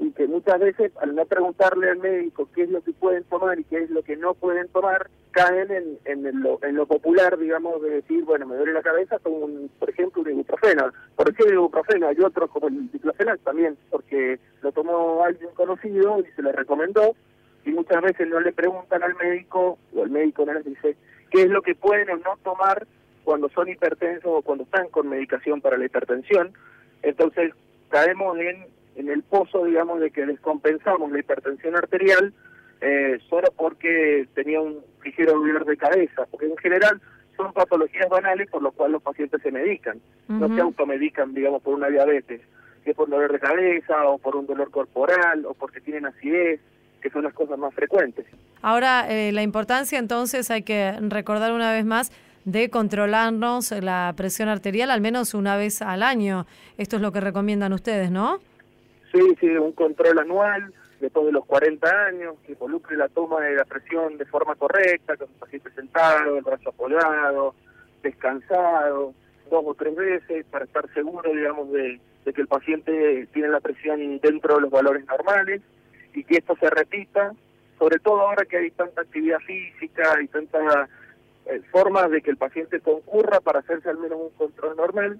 y 0.00 0.12
que 0.12 0.26
muchas 0.26 0.58
veces 0.58 0.92
al 1.00 1.14
no 1.14 1.26
preguntarle 1.26 1.90
al 1.90 1.98
médico 1.98 2.48
qué 2.54 2.62
es 2.62 2.70
lo 2.70 2.80
que 2.80 2.92
pueden 2.92 3.22
tomar 3.24 3.60
y 3.60 3.64
qué 3.64 3.82
es 3.82 3.90
lo 3.90 4.02
que 4.02 4.16
no 4.16 4.32
pueden 4.32 4.66
tomar, 4.68 5.10
caen 5.30 5.70
en, 5.70 5.98
en, 6.06 6.42
lo, 6.42 6.58
en 6.62 6.74
lo 6.74 6.86
popular, 6.86 7.38
digamos, 7.38 7.82
de 7.82 7.90
decir, 7.90 8.24
bueno, 8.24 8.46
me 8.46 8.56
duele 8.56 8.72
la 8.72 8.82
cabeza, 8.82 9.18
tomo, 9.18 9.36
un, 9.44 9.70
por 9.78 9.90
ejemplo, 9.90 10.22
un 10.22 10.30
ibuprofeno. 10.30 10.90
¿Por 11.14 11.34
qué 11.34 11.44
ibuprofeno? 11.52 12.08
Hay 12.08 12.18
otros 12.18 12.50
como 12.50 12.68
el 12.68 12.90
diclofenac 12.90 13.40
también, 13.42 13.76
porque 13.90 14.40
lo 14.62 14.72
tomó 14.72 15.22
alguien 15.22 15.50
conocido 15.54 16.18
y 16.20 16.32
se 16.34 16.42
le 16.42 16.52
recomendó, 16.52 17.14
y 17.66 17.70
muchas 17.70 18.00
veces 18.00 18.26
no 18.26 18.40
le 18.40 18.52
preguntan 18.52 19.02
al 19.02 19.14
médico, 19.16 19.78
o 19.94 20.02
el 20.02 20.10
médico 20.10 20.46
no 20.46 20.54
les 20.54 20.64
dice, 20.64 20.96
qué 21.30 21.42
es 21.42 21.48
lo 21.48 21.60
que 21.60 21.74
pueden 21.74 22.08
o 22.08 22.16
no 22.16 22.38
tomar 22.42 22.86
cuando 23.22 23.50
son 23.50 23.68
hipertensos 23.68 24.32
o 24.32 24.40
cuando 24.40 24.64
están 24.64 24.88
con 24.88 25.08
medicación 25.08 25.60
para 25.60 25.76
la 25.76 25.84
hipertensión. 25.84 26.54
Entonces, 27.02 27.52
caemos 27.90 28.38
en 28.38 28.79
en 29.00 29.08
el 29.08 29.22
pozo, 29.22 29.64
digamos, 29.64 30.00
de 30.00 30.10
que 30.10 30.26
descompensamos 30.26 31.10
la 31.10 31.18
hipertensión 31.18 31.76
arterial 31.76 32.32
eh, 32.80 33.18
solo 33.28 33.48
porque 33.56 34.26
tenía 34.34 34.60
un 34.60 34.78
ligero 35.04 35.32
dolor 35.32 35.64
de 35.66 35.76
cabeza, 35.76 36.26
porque 36.30 36.46
en 36.46 36.56
general 36.56 37.00
son 37.36 37.52
patologías 37.52 38.08
banales 38.08 38.48
por 38.50 38.62
lo 38.62 38.72
cual 38.72 38.92
los 38.92 39.02
pacientes 39.02 39.42
se 39.42 39.50
medican, 39.50 40.00
no 40.28 40.54
se 40.54 40.60
automedican, 40.60 41.34
digamos, 41.34 41.62
por 41.62 41.74
una 41.74 41.88
diabetes, 41.88 42.40
que 42.84 42.90
es 42.90 42.96
por 42.96 43.08
dolor 43.08 43.32
de 43.32 43.38
cabeza 43.38 44.06
o 44.06 44.18
por 44.18 44.36
un 44.36 44.46
dolor 44.46 44.70
corporal 44.70 45.44
o 45.46 45.54
porque 45.54 45.80
tienen 45.80 46.06
acidez, 46.06 46.60
que 47.02 47.10
son 47.10 47.24
las 47.24 47.34
cosas 47.34 47.58
más 47.58 47.74
frecuentes. 47.74 48.26
Ahora, 48.62 49.06
eh, 49.10 49.32
la 49.32 49.42
importancia 49.42 49.98
entonces 49.98 50.50
hay 50.50 50.62
que 50.62 50.94
recordar 51.00 51.52
una 51.52 51.72
vez 51.72 51.84
más 51.84 52.12
de 52.44 52.70
controlarnos 52.70 53.70
la 53.72 54.12
presión 54.16 54.48
arterial 54.48 54.90
al 54.90 55.00
menos 55.00 55.34
una 55.34 55.56
vez 55.56 55.82
al 55.82 56.02
año. 56.02 56.46
Esto 56.78 56.96
es 56.96 57.02
lo 57.02 57.12
que 57.12 57.20
recomiendan 57.20 57.72
ustedes, 57.72 58.10
¿no? 58.10 58.40
Sí, 59.12 59.20
sí, 59.40 59.48
un 59.48 59.72
control 59.72 60.18
anual 60.18 60.72
después 61.00 61.26
de 61.26 61.32
los 61.32 61.44
40 61.46 62.06
años 62.06 62.36
que 62.44 62.52
involucre 62.52 62.96
la 62.96 63.08
toma 63.08 63.40
de 63.40 63.56
la 63.56 63.64
presión 63.64 64.18
de 64.18 64.26
forma 64.26 64.54
correcta, 64.54 65.16
con 65.16 65.28
el 65.28 65.38
paciente 65.38 65.70
sentado, 65.72 66.36
el 66.36 66.44
brazo 66.44 66.68
apoyado, 66.68 67.54
descansado, 68.02 69.14
dos 69.50 69.64
o 69.66 69.74
tres 69.74 69.96
veces 69.96 70.46
para 70.50 70.64
estar 70.64 70.92
seguro, 70.92 71.32
digamos, 71.32 71.72
de, 71.72 72.00
que 72.32 72.40
el 72.40 72.46
paciente 72.46 73.26
tiene 73.32 73.48
la 73.48 73.58
presión 73.58 74.20
dentro 74.20 74.54
de 74.54 74.60
los 74.60 74.70
valores 74.70 75.04
normales 75.06 75.62
y 76.14 76.22
que 76.22 76.36
esto 76.36 76.54
se 76.60 76.70
repita, 76.70 77.32
sobre 77.76 77.98
todo 77.98 78.20
ahora 78.20 78.44
que 78.44 78.58
hay 78.58 78.70
tanta 78.70 79.00
actividad 79.00 79.40
física 79.40 80.16
y 80.22 80.28
tantas 80.28 80.88
eh, 81.46 81.60
formas 81.72 82.08
de 82.10 82.22
que 82.22 82.30
el 82.30 82.36
paciente 82.36 82.78
concurra 82.80 83.40
para 83.40 83.60
hacerse 83.60 83.88
al 83.88 83.98
menos 83.98 84.20
un 84.20 84.30
control 84.30 84.76
normal 84.76 85.18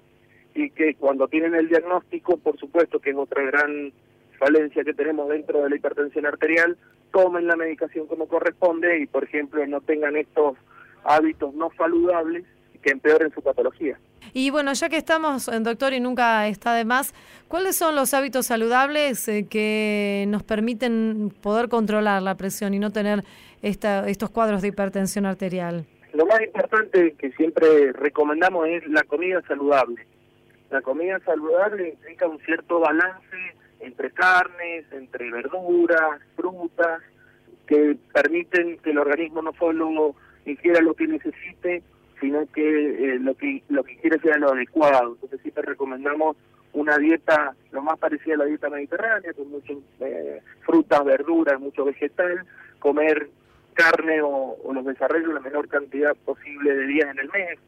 y 0.53 0.69
que 0.71 0.95
cuando 0.95 1.27
tienen 1.27 1.55
el 1.55 1.67
diagnóstico, 1.69 2.37
por 2.37 2.57
supuesto 2.57 2.99
que 2.99 3.11
es 3.11 3.15
otra 3.15 3.43
gran 3.43 3.93
falencia 4.37 4.83
que 4.83 4.93
tenemos 4.93 5.29
dentro 5.29 5.63
de 5.63 5.69
la 5.69 5.75
hipertensión 5.75 6.25
arterial, 6.25 6.77
tomen 7.11 7.47
la 7.47 7.55
medicación 7.55 8.07
como 8.07 8.27
corresponde 8.27 8.99
y, 8.99 9.05
por 9.05 9.23
ejemplo, 9.23 9.65
no 9.67 9.81
tengan 9.81 10.15
estos 10.15 10.57
hábitos 11.03 11.53
no 11.53 11.69
saludables 11.77 12.45
que 12.81 12.91
empeoren 12.91 13.31
su 13.31 13.41
patología. 13.41 13.99
Y 14.33 14.49
bueno, 14.49 14.73
ya 14.73 14.89
que 14.89 14.97
estamos, 14.97 15.47
eh, 15.47 15.59
doctor, 15.59 15.93
y 15.93 15.99
nunca 15.99 16.47
está 16.47 16.73
de 16.73 16.85
más, 16.85 17.13
¿cuáles 17.47 17.75
son 17.75 17.95
los 17.95 18.13
hábitos 18.13 18.47
saludables 18.47 19.27
eh, 19.27 19.45
que 19.49 20.25
nos 20.27 20.43
permiten 20.43 21.33
poder 21.41 21.69
controlar 21.69 22.21
la 22.21 22.35
presión 22.35 22.73
y 22.73 22.79
no 22.79 22.91
tener 22.91 23.23
esta, 23.61 24.07
estos 24.07 24.29
cuadros 24.29 24.61
de 24.61 24.69
hipertensión 24.69 25.25
arterial? 25.25 25.85
Lo 26.13 26.25
más 26.25 26.41
importante 26.41 27.15
que 27.17 27.31
siempre 27.33 27.93
recomendamos 27.93 28.67
es 28.67 28.87
la 28.87 29.03
comida 29.03 29.41
saludable. 29.47 30.05
La 30.71 30.81
comida 30.81 31.19
saludable 31.25 31.89
implica 31.89 32.27
un 32.27 32.39
cierto 32.39 32.79
balance 32.79 33.37
entre 33.81 34.09
carnes, 34.11 34.85
entre 34.91 35.29
verduras, 35.29 36.21
frutas, 36.37 37.01
que 37.67 37.97
permiten 38.13 38.77
que 38.77 38.91
el 38.91 38.99
organismo 38.99 39.41
no 39.41 39.51
solo 39.59 40.15
ingiera 40.45 40.79
lo 40.79 40.93
que 40.93 41.07
necesite, 41.07 41.83
sino 42.21 42.45
que 42.53 43.15
eh, 43.15 43.19
lo 43.19 43.35
que 43.35 43.61
lo 43.67 43.83
que 43.83 43.97
quiere 43.97 44.19
sea 44.19 44.37
lo 44.37 44.53
adecuado. 44.53 45.13
Entonces 45.15 45.41
siempre 45.41 45.63
recomendamos 45.63 46.37
una 46.71 46.97
dieta 46.97 47.53
lo 47.71 47.81
más 47.81 47.99
parecida 47.99 48.35
a 48.35 48.37
la 48.37 48.45
dieta 48.45 48.69
mediterránea, 48.69 49.33
con 49.33 49.51
muchas 49.51 49.77
eh, 49.99 50.41
frutas, 50.61 51.03
verduras, 51.03 51.59
mucho 51.59 51.83
vegetal, 51.83 52.45
comer 52.79 53.29
carne 53.73 54.21
o, 54.21 54.57
o 54.63 54.73
los 54.73 54.85
desarrollos 54.85 55.33
la 55.33 55.41
menor 55.41 55.67
cantidad 55.67 56.15
posible 56.15 56.73
de 56.73 56.87
días 56.87 57.09
en 57.09 57.19
el 57.19 57.29
mes, 57.29 57.59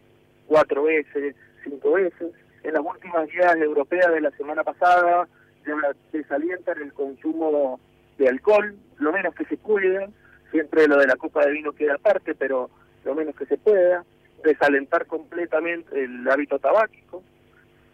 cuatro 0.48 0.84
veces, 0.84 1.36
cinco 1.66 1.94
veces 1.94 2.32
en 2.64 2.74
las 2.74 2.84
últimas 2.84 3.30
guías 3.30 3.56
europeas 3.58 4.12
de 4.12 4.22
la 4.22 4.32
semana 4.32 4.64
pasada 4.64 5.28
ya 5.66 5.76
desalientan 6.12 6.82
el 6.82 6.94
consumo 6.94 7.80
de 8.18 8.30
alcohol, 8.30 8.76
lo 8.98 9.12
menos 9.12 9.34
que 9.36 9.46
se 9.46 9.58
cuida, 9.58 10.08
siempre 10.52 10.88
lo 10.88 10.98
de 10.98 11.08
la 11.08 11.16
copa 11.16 11.46
de 11.46 11.52
vino 11.52 11.72
queda 11.72 11.96
aparte, 11.96 12.36
pero 12.36 12.70
lo 13.06 13.16
menos 13.16 13.36
que 13.36 13.46
se 13.46 13.58
pueda, 13.58 14.04
desalentar 14.44 15.06
completamente 15.06 16.04
el 16.04 16.30
hábito 16.30 16.60
tabáquico, 16.60 17.24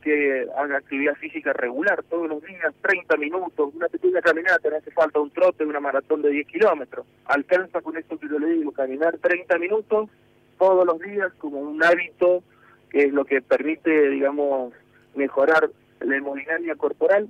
que 0.01 0.47
haga 0.58 0.77
actividad 0.77 1.15
física 1.15 1.51
regular 1.53 2.03
todos 2.03 2.29
los 2.29 2.43
días, 2.43 2.73
30 2.82 3.17
minutos, 3.17 3.73
una 3.75 3.88
pequeña 3.88 4.21
caminata, 4.21 4.69
no 4.69 4.77
hace 4.77 4.91
falta 4.91 5.19
un 5.19 5.32
trote, 5.32 5.65
una 5.65 5.79
maratón 5.79 6.21
de 6.21 6.29
10 6.29 6.47
kilómetros. 6.47 7.05
Alcanza 7.25 7.82
con 7.82 7.97
esto 7.97 8.17
que 8.17 8.29
yo 8.29 8.39
le 8.39 8.47
digo, 8.47 8.71
caminar 8.71 9.17
30 9.17 9.58
minutos 9.58 10.10
todos 10.58 10.86
los 10.86 10.99
días 10.99 11.32
como 11.38 11.60
un 11.60 11.84
hábito 11.84 12.43
que 12.89 13.04
es 13.04 13.13
lo 13.13 13.25
que 13.25 13.41
permite, 13.41 14.10
digamos, 14.10 14.73
mejorar 15.15 15.69
la 15.99 16.17
hemodinamia 16.17 16.75
corporal, 16.75 17.28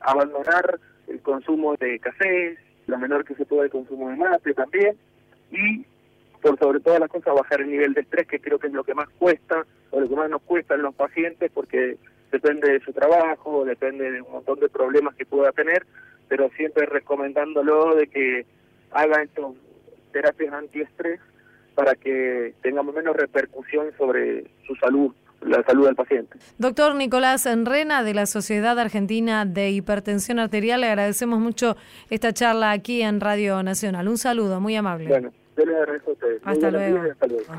abandonar 0.00 0.78
el 1.08 1.20
consumo 1.20 1.74
de 1.76 1.98
café, 1.98 2.56
lo 2.86 2.98
menor 2.98 3.24
que 3.24 3.34
se 3.34 3.44
pueda 3.44 3.64
el 3.64 3.70
consumo 3.70 4.10
de 4.10 4.16
mate 4.16 4.54
también, 4.54 4.96
y 5.50 5.84
por 6.40 6.58
sobre 6.58 6.80
todas 6.80 7.00
las 7.00 7.10
cosas 7.10 7.34
bajar 7.34 7.60
el 7.60 7.70
nivel 7.70 7.94
de 7.94 8.02
estrés, 8.02 8.26
que 8.26 8.40
creo 8.40 8.58
que 8.58 8.68
es 8.68 8.72
lo 8.72 8.84
que 8.84 8.94
más 8.94 9.08
cuesta, 9.18 9.64
o 9.90 10.00
lo 10.00 10.08
que 10.08 10.16
más 10.16 10.30
nos 10.30 10.42
cuesta 10.42 10.74
en 10.74 10.82
los 10.82 10.94
pacientes, 10.94 11.50
porque 11.52 11.96
depende 12.30 12.72
de 12.72 12.80
su 12.80 12.92
trabajo, 12.92 13.64
depende 13.64 14.10
de 14.10 14.22
un 14.22 14.32
montón 14.32 14.60
de 14.60 14.68
problemas 14.68 15.14
que 15.16 15.26
pueda 15.26 15.52
tener, 15.52 15.84
pero 16.28 16.48
siempre 16.56 16.86
recomendándolo 16.86 17.96
de 17.96 18.06
que 18.06 18.46
haga 18.92 19.22
estas 19.22 19.52
terapias 20.12 20.54
antiestrés 20.54 21.20
para 21.74 21.94
que 21.94 22.54
tengamos 22.62 22.94
menos 22.94 23.16
repercusión 23.16 23.86
sobre 23.98 24.44
su 24.66 24.74
salud 24.76 25.12
la 25.42 25.62
salud 25.64 25.86
del 25.86 25.94
paciente. 25.94 26.38
Doctor 26.58 26.94
Nicolás 26.94 27.46
Enrena 27.46 28.02
de 28.02 28.14
la 28.14 28.26
Sociedad 28.26 28.78
Argentina 28.78 29.44
de 29.44 29.70
Hipertensión 29.70 30.38
Arterial, 30.38 30.82
le 30.82 30.88
agradecemos 30.88 31.38
mucho 31.38 31.76
esta 32.10 32.32
charla 32.32 32.72
aquí 32.72 33.02
en 33.02 33.20
Radio 33.20 33.62
Nacional. 33.62 34.08
Un 34.08 34.18
saludo, 34.18 34.60
muy 34.60 34.76
amable. 34.76 35.08
Bueno, 35.08 35.32
yo 35.56 35.64
les 35.64 35.76
agradezco 35.76 36.10
a 36.10 36.12
ustedes. 36.12 36.42
Hasta 36.44 36.70
luego. 36.70 37.10
hasta 37.10 37.26
luego. 37.26 37.52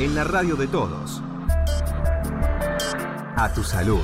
En 0.00 0.14
la 0.14 0.24
radio 0.24 0.56
de 0.56 0.66
todos. 0.66 1.22
A 3.38 3.50
tu 3.54 3.62
salud. 3.62 4.02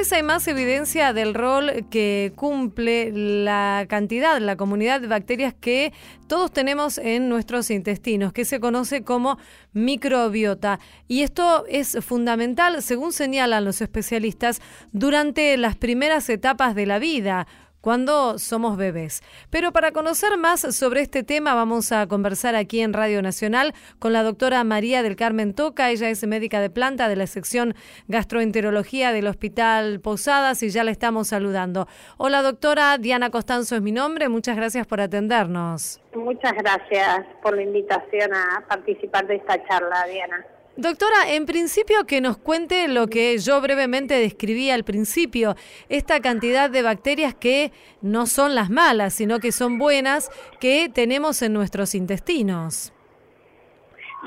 Vez 0.00 0.08
vez 0.08 0.12
hay 0.14 0.22
más 0.22 0.48
evidencia 0.48 1.12
del 1.12 1.34
rol 1.34 1.84
que 1.90 2.32
cumple 2.34 3.12
la 3.12 3.84
cantidad, 3.86 4.40
la 4.40 4.56
comunidad 4.56 4.98
de 5.02 5.08
bacterias 5.08 5.52
que 5.52 5.92
todos 6.26 6.50
tenemos 6.50 6.96
en 6.96 7.28
nuestros 7.28 7.70
intestinos, 7.70 8.32
que 8.32 8.46
se 8.46 8.60
conoce 8.60 9.04
como 9.04 9.36
microbiota. 9.74 10.80
Y 11.06 11.20
esto 11.20 11.66
es 11.68 11.98
fundamental, 12.00 12.82
según 12.82 13.12
señalan 13.12 13.66
los 13.66 13.82
especialistas, 13.82 14.62
durante 14.92 15.58
las 15.58 15.76
primeras 15.76 16.30
etapas 16.30 16.74
de 16.74 16.86
la 16.86 16.98
vida 16.98 17.46
cuando 17.80 18.38
somos 18.38 18.76
bebés. 18.76 19.22
Pero 19.50 19.72
para 19.72 19.92
conocer 19.92 20.36
más 20.38 20.60
sobre 20.60 21.00
este 21.00 21.22
tema 21.22 21.54
vamos 21.54 21.92
a 21.92 22.06
conversar 22.06 22.54
aquí 22.54 22.80
en 22.80 22.92
Radio 22.92 23.22
Nacional 23.22 23.74
con 23.98 24.12
la 24.12 24.22
doctora 24.22 24.62
María 24.64 25.02
del 25.02 25.16
Carmen 25.16 25.54
Toca. 25.54 25.90
Ella 25.90 26.10
es 26.10 26.26
médica 26.26 26.60
de 26.60 26.70
planta 26.70 27.08
de 27.08 27.16
la 27.16 27.26
sección 27.26 27.74
gastroenterología 28.08 29.12
del 29.12 29.26
Hospital 29.26 30.00
Posadas 30.00 30.62
y 30.62 30.70
ya 30.70 30.84
la 30.84 30.90
estamos 30.90 31.28
saludando. 31.28 31.88
Hola 32.16 32.42
doctora, 32.42 32.98
Diana 32.98 33.30
Costanzo 33.30 33.76
es 33.76 33.82
mi 33.82 33.92
nombre. 33.92 34.28
Muchas 34.28 34.56
gracias 34.56 34.86
por 34.86 35.00
atendernos. 35.00 36.00
Muchas 36.14 36.52
gracias 36.54 37.24
por 37.42 37.54
la 37.54 37.62
invitación 37.62 38.34
a 38.34 38.64
participar 38.68 39.26
de 39.26 39.36
esta 39.36 39.62
charla, 39.66 40.06
Diana. 40.06 40.44
Doctora, 40.80 41.34
en 41.34 41.44
principio 41.44 42.06
que 42.06 42.22
nos 42.22 42.38
cuente 42.38 42.88
lo 42.88 43.06
que 43.06 43.36
yo 43.36 43.60
brevemente 43.60 44.14
describí 44.14 44.70
al 44.70 44.82
principio, 44.82 45.54
esta 45.90 46.20
cantidad 46.20 46.70
de 46.70 46.80
bacterias 46.80 47.34
que 47.34 47.70
no 48.00 48.24
son 48.24 48.54
las 48.54 48.70
malas, 48.70 49.12
sino 49.12 49.40
que 49.40 49.52
son 49.52 49.78
buenas, 49.78 50.30
que 50.58 50.88
tenemos 50.88 51.42
en 51.42 51.52
nuestros 51.52 51.94
intestinos. 51.94 52.94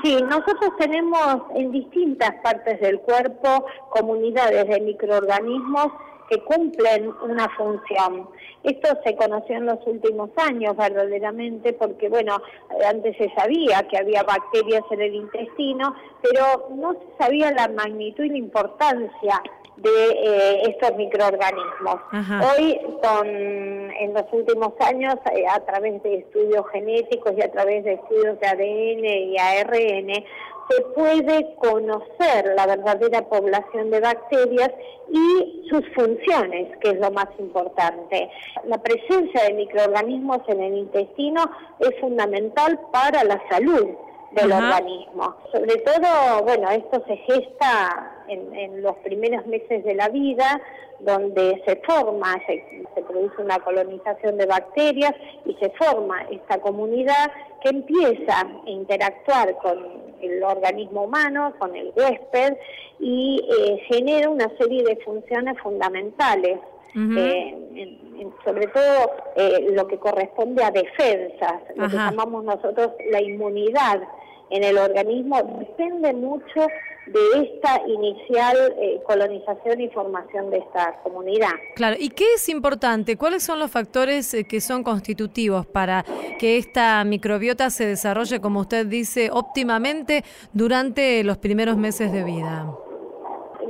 Sí, 0.04 0.16
nosotros 0.22 0.76
tenemos 0.78 1.42
en 1.56 1.72
distintas 1.72 2.30
partes 2.40 2.80
del 2.80 3.00
cuerpo 3.00 3.66
comunidades 3.90 4.68
de 4.68 4.80
microorganismos 4.80 5.90
que 6.28 6.42
cumplen 6.42 7.12
una 7.22 7.48
función. 7.50 8.28
Esto 8.62 8.88
se 9.04 9.14
conoció 9.16 9.56
en 9.56 9.66
los 9.66 9.86
últimos 9.86 10.30
años 10.36 10.76
verdaderamente 10.76 11.72
porque, 11.74 12.08
bueno, 12.08 12.40
antes 12.88 13.16
se 13.16 13.30
sabía 13.34 13.82
que 13.88 13.98
había 13.98 14.22
bacterias 14.22 14.82
en 14.90 15.02
el 15.02 15.14
intestino, 15.14 15.94
pero 16.22 16.68
no 16.74 16.94
se 16.94 17.24
sabía 17.24 17.50
la 17.50 17.68
magnitud 17.68 18.24
y 18.24 18.30
la 18.30 18.38
importancia 18.38 19.42
de 19.76 19.90
eh, 19.90 20.62
estos 20.70 20.96
microorganismos. 20.96 21.96
Hoy, 22.12 22.80
en 23.12 24.14
los 24.14 24.24
últimos 24.32 24.72
años, 24.80 25.14
eh, 25.34 25.44
a 25.48 25.60
través 25.60 26.02
de 26.02 26.16
estudios 26.16 26.64
genéticos 26.72 27.32
y 27.36 27.42
a 27.42 27.50
través 27.50 27.84
de 27.84 27.94
estudios 27.94 28.38
de 28.40 28.46
ADN 28.46 29.04
y 29.04 29.38
ARN, 29.38 30.24
se 30.68 30.80
puede 30.94 31.54
conocer 31.56 32.54
la 32.56 32.66
verdadera 32.66 33.22
población 33.28 33.90
de 33.90 34.00
bacterias 34.00 34.70
y 35.10 35.68
sus 35.68 35.82
funciones, 35.94 36.76
que 36.78 36.90
es 36.90 37.00
lo 37.00 37.10
más 37.10 37.28
importante. 37.38 38.30
La 38.64 38.78
presencia 38.78 39.44
de 39.44 39.54
microorganismos 39.54 40.38
en 40.48 40.62
el 40.62 40.78
intestino 40.78 41.44
es 41.80 42.00
fundamental 42.00 42.80
para 42.92 43.24
la 43.24 43.42
salud 43.50 43.88
del 44.34 44.52
organismo. 44.52 45.36
Sobre 45.52 45.76
todo, 45.78 46.42
bueno, 46.42 46.70
esto 46.70 47.02
se 47.06 47.16
gesta 47.16 48.24
en, 48.28 48.82
los 48.82 48.96
primeros 48.96 49.46
meses 49.46 49.84
de 49.84 49.94
la 49.94 50.08
vida, 50.08 50.60
donde 51.00 51.62
se 51.66 51.76
forma, 51.86 52.34
se, 52.46 52.86
se, 52.94 53.02
produce 53.02 53.42
una 53.42 53.58
colonización 53.58 54.36
de 54.38 54.46
bacterias 54.46 55.12
y 55.44 55.54
se 55.54 55.70
forma 55.70 56.22
esta 56.30 56.58
comunidad 56.60 57.30
que 57.62 57.70
empieza 57.70 58.40
a 58.40 58.70
interactuar 58.70 59.56
con 59.58 60.04
el 60.20 60.42
organismo 60.42 61.04
humano, 61.04 61.52
con 61.58 61.74
el 61.74 61.92
huésped, 61.94 62.56
y 63.00 63.40
eh, 63.58 63.82
genera 63.88 64.30
una 64.30 64.48
serie 64.58 64.82
de 64.84 64.96
funciones 65.04 65.58
fundamentales. 65.60 66.58
Eh, 66.96 67.98
sobre 68.44 68.68
todo 68.68 69.10
eh, 69.34 69.66
lo 69.72 69.88
que 69.88 69.98
corresponde 69.98 70.62
a 70.62 70.70
defensas, 70.70 71.60
lo 71.74 71.88
que 71.88 71.96
llamamos 71.96 72.44
nosotros 72.44 72.92
la 73.10 73.20
inmunidad 73.20 74.00
en 74.50 74.64
el 74.64 74.78
organismo, 74.78 75.42
depende 75.58 76.12
mucho 76.12 76.66
de 77.06 77.42
esta 77.42 77.82
inicial 77.86 78.56
eh, 78.78 79.00
colonización 79.06 79.80
y 79.80 79.88
formación 79.90 80.50
de 80.50 80.58
esta 80.58 81.00
comunidad. 81.02 81.50
Claro, 81.74 81.96
¿y 81.98 82.10
qué 82.10 82.24
es 82.34 82.48
importante? 82.48 83.16
¿Cuáles 83.16 83.42
son 83.42 83.58
los 83.58 83.70
factores 83.70 84.32
eh, 84.32 84.44
que 84.44 84.60
son 84.60 84.82
constitutivos 84.82 85.66
para 85.66 86.04
que 86.38 86.56
esta 86.56 87.04
microbiota 87.04 87.70
se 87.70 87.86
desarrolle, 87.86 88.40
como 88.40 88.60
usted 88.60 88.86
dice, 88.86 89.30
óptimamente 89.30 90.24
durante 90.52 91.22
los 91.24 91.36
primeros 91.38 91.76
meses 91.76 92.12
de 92.12 92.24
vida? 92.24 92.66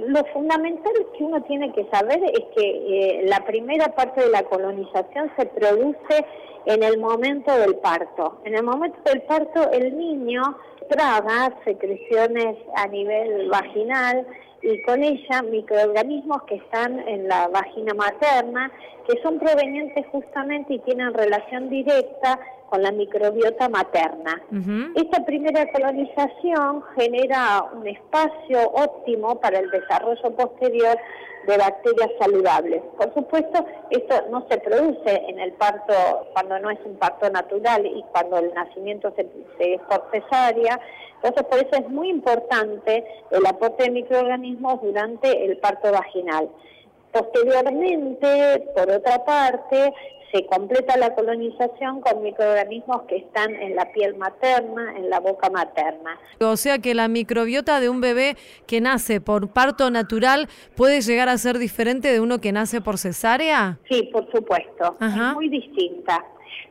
Lo 0.07 0.25
fundamental 0.33 0.93
que 1.17 1.25
uno 1.25 1.43
tiene 1.45 1.73
que 1.73 1.87
saber 1.91 2.23
es 2.25 2.45
que 2.57 2.63
eh, 2.63 3.23
la 3.25 3.45
primera 3.45 3.95
parte 3.95 4.23
de 4.23 4.31
la 4.31 4.43
colonización 4.45 5.31
se 5.37 5.47
produce 5.47 6.25
en 6.67 6.83
el 6.83 6.99
momento 6.99 7.57
del 7.57 7.77
parto. 7.77 8.41
En 8.45 8.55
el 8.55 8.63
momento 8.63 8.99
del 9.05 9.23
parto 9.23 9.71
el 9.73 9.97
niño 9.97 10.43
traga 10.89 11.53
secreciones 11.65 12.57
a 12.77 12.87
nivel 12.89 13.49
vaginal 13.49 14.27
y 14.63 14.83
con 14.83 15.03
ella 15.03 15.43
microorganismos 15.43 16.43
que 16.45 16.57
están 16.57 16.99
en 17.07 17.29
la 17.29 17.49
vagina 17.49 17.93
materna, 17.95 18.71
que 19.07 19.21
son 19.23 19.39
provenientes 19.39 20.07
justamente 20.11 20.75
y 20.75 20.79
tienen 20.81 21.13
relación 21.13 21.69
directa 21.69 22.39
con 22.71 22.83
la 22.83 22.91
microbiota 22.91 23.69
materna. 23.69 24.43
Esta 24.95 25.25
primera 25.25 25.71
colonización 25.71 26.83
genera 26.97 27.65
un 27.75 27.87
espacio 27.87 28.71
óptimo 28.73 29.39
para 29.39 29.59
el 29.59 29.71
desarrollo 29.71 30.35
posterior 30.35 30.99
de 31.47 31.57
bacterias 31.59 32.11
saludables. 32.19 32.83
Por 32.97 33.13
supuesto, 33.15 33.65
esto 33.91 34.15
no 34.31 34.47
se 34.49 34.59
produce 34.59 35.23
en 35.29 35.39
el 35.39 35.53
parto 35.53 35.93
cuando 36.33 36.59
no 36.59 36.71
es 36.71 36.79
un 36.85 36.97
parto 36.97 37.29
natural 37.31 37.85
y 37.87 38.03
cuando 38.13 38.39
el 38.39 38.53
nacimiento 38.55 39.13
se, 39.17 39.27
es 39.59 39.81
por. 39.83 40.81
Entonces, 41.23 41.45
por 41.49 41.59
eso 41.59 41.83
es 41.83 41.89
muy 41.89 42.11
importante 42.11 43.05
el 43.31 43.47
aporte 43.47 43.85
de 43.85 43.91
microorganismos 43.91 44.83
durante 44.83 45.45
el 45.45 45.57
parto 45.59 45.91
vaginal. 45.91 46.51
Posteriormente, 47.13 48.73
por 48.75 48.91
otra 48.91 49.25
parte, 49.25 49.95
se 50.35 50.45
completa 50.47 50.97
la 50.97 51.15
colonización 51.15 52.01
con 52.01 52.23
microorganismos 52.23 53.03
que 53.03 53.19
están 53.19 53.55
en 53.55 53.77
la 53.77 53.93
piel 53.93 54.17
materna, 54.17 54.97
en 54.97 55.09
la 55.09 55.21
boca 55.21 55.49
materna. 55.49 56.19
O 56.41 56.57
sea 56.57 56.79
que 56.81 56.93
la 56.95 57.07
microbiota 57.07 57.79
de 57.79 57.89
un 57.89 58.01
bebé 58.01 58.37
que 58.67 58.81
nace 58.81 59.21
por 59.21 59.53
parto 59.53 59.91
natural 59.91 60.49
puede 60.75 61.03
llegar 61.03 61.29
a 61.29 61.39
ser 61.39 61.59
diferente 61.59 62.09
de 62.11 62.19
uno 62.19 62.41
que 62.41 62.51
nace 62.51 62.81
por 62.81 62.99
cesárea? 62.99 63.79
Sí, 63.89 64.11
por 64.13 64.29
supuesto. 64.33 64.97
Es 65.01 65.35
muy 65.35 65.49
distinta. 65.49 66.25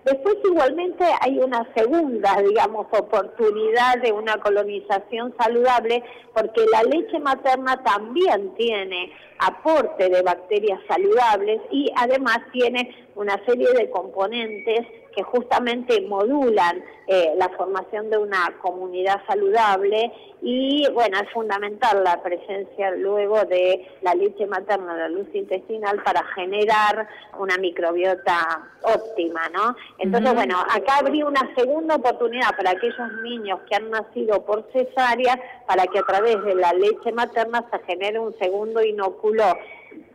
Después 0.03 0.35
igualmente 0.43 1.05
hay 1.21 1.39
una 1.39 1.67
segunda, 1.75 2.41
digamos, 2.41 2.87
oportunidad 2.91 4.01
de 4.01 4.11
una 4.11 4.35
colonización 4.37 5.33
saludable 5.39 6.03
porque 6.33 6.65
la 6.71 6.83
leche 6.83 7.19
materna 7.19 7.81
también 7.83 8.53
tiene 8.55 9.11
aporte 9.39 10.09
de 10.09 10.21
bacterias 10.21 10.79
saludables 10.87 11.61
y 11.71 11.89
además 11.95 12.39
tiene 12.51 12.95
una 13.15 13.43
serie 13.45 13.71
de 13.73 13.89
componentes 13.89 14.85
que 15.15 15.23
justamente 15.23 16.01
modulan 16.01 16.83
eh, 17.07 17.33
la 17.37 17.49
formación 17.49 18.09
de 18.09 18.17
una 18.17 18.53
comunidad 18.61 19.21
saludable 19.27 20.11
y 20.41 20.87
bueno, 20.93 21.17
es 21.19 21.29
fundamental 21.31 22.03
la 22.03 22.21
presencia 22.21 22.91
luego 22.91 23.43
de 23.45 23.87
la 24.01 24.15
leche 24.15 24.45
materna, 24.45 24.95
la 24.95 25.09
luz 25.09 25.27
intestinal 25.33 26.01
para 26.03 26.23
generar 26.35 27.07
una 27.39 27.57
microbiota 27.57 28.69
óptima, 28.83 29.49
¿no? 29.49 29.75
Entonces, 29.99 30.33
bueno, 30.33 30.59
acá 30.59 30.97
habría 30.99 31.25
una 31.25 31.53
segunda 31.55 31.95
oportunidad 31.95 32.55
para 32.55 32.71
aquellos 32.71 33.13
niños 33.23 33.59
que 33.69 33.75
han 33.75 33.89
nacido 33.89 34.43
por 34.45 34.65
cesárea 34.73 35.39
para 35.67 35.87
que 35.87 35.99
a 35.99 36.03
través 36.03 36.43
de 36.43 36.55
la 36.55 36.73
leche 36.73 37.11
materna 37.11 37.65
se 37.71 37.79
genere 37.85 38.19
un 38.19 38.37
segundo 38.37 38.81
inóculo 38.83 39.43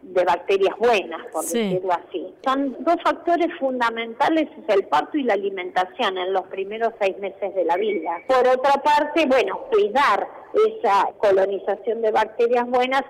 de 0.02 0.24
bacterias 0.24 0.74
buenas, 0.78 1.26
por 1.32 1.44
decirlo 1.44 1.92
así. 1.92 2.34
Son 2.44 2.76
dos 2.80 2.96
factores 3.02 3.48
fundamentales, 3.58 4.48
es 4.56 4.74
el 4.74 4.84
parto 4.86 5.18
y 5.18 5.22
la 5.22 5.34
alimentación 5.34 6.16
en 6.18 6.32
los 6.32 6.46
primeros 6.46 6.92
seis 7.00 7.18
meses 7.18 7.54
de 7.54 7.64
la 7.64 7.76
vida. 7.76 8.18
Por 8.26 8.46
otra 8.48 8.82
parte, 8.82 9.26
bueno, 9.26 9.60
cuidar 9.70 10.26
esa 10.66 11.10
colonización 11.18 12.02
de 12.02 12.10
bacterias 12.10 12.68
buenas 12.68 13.02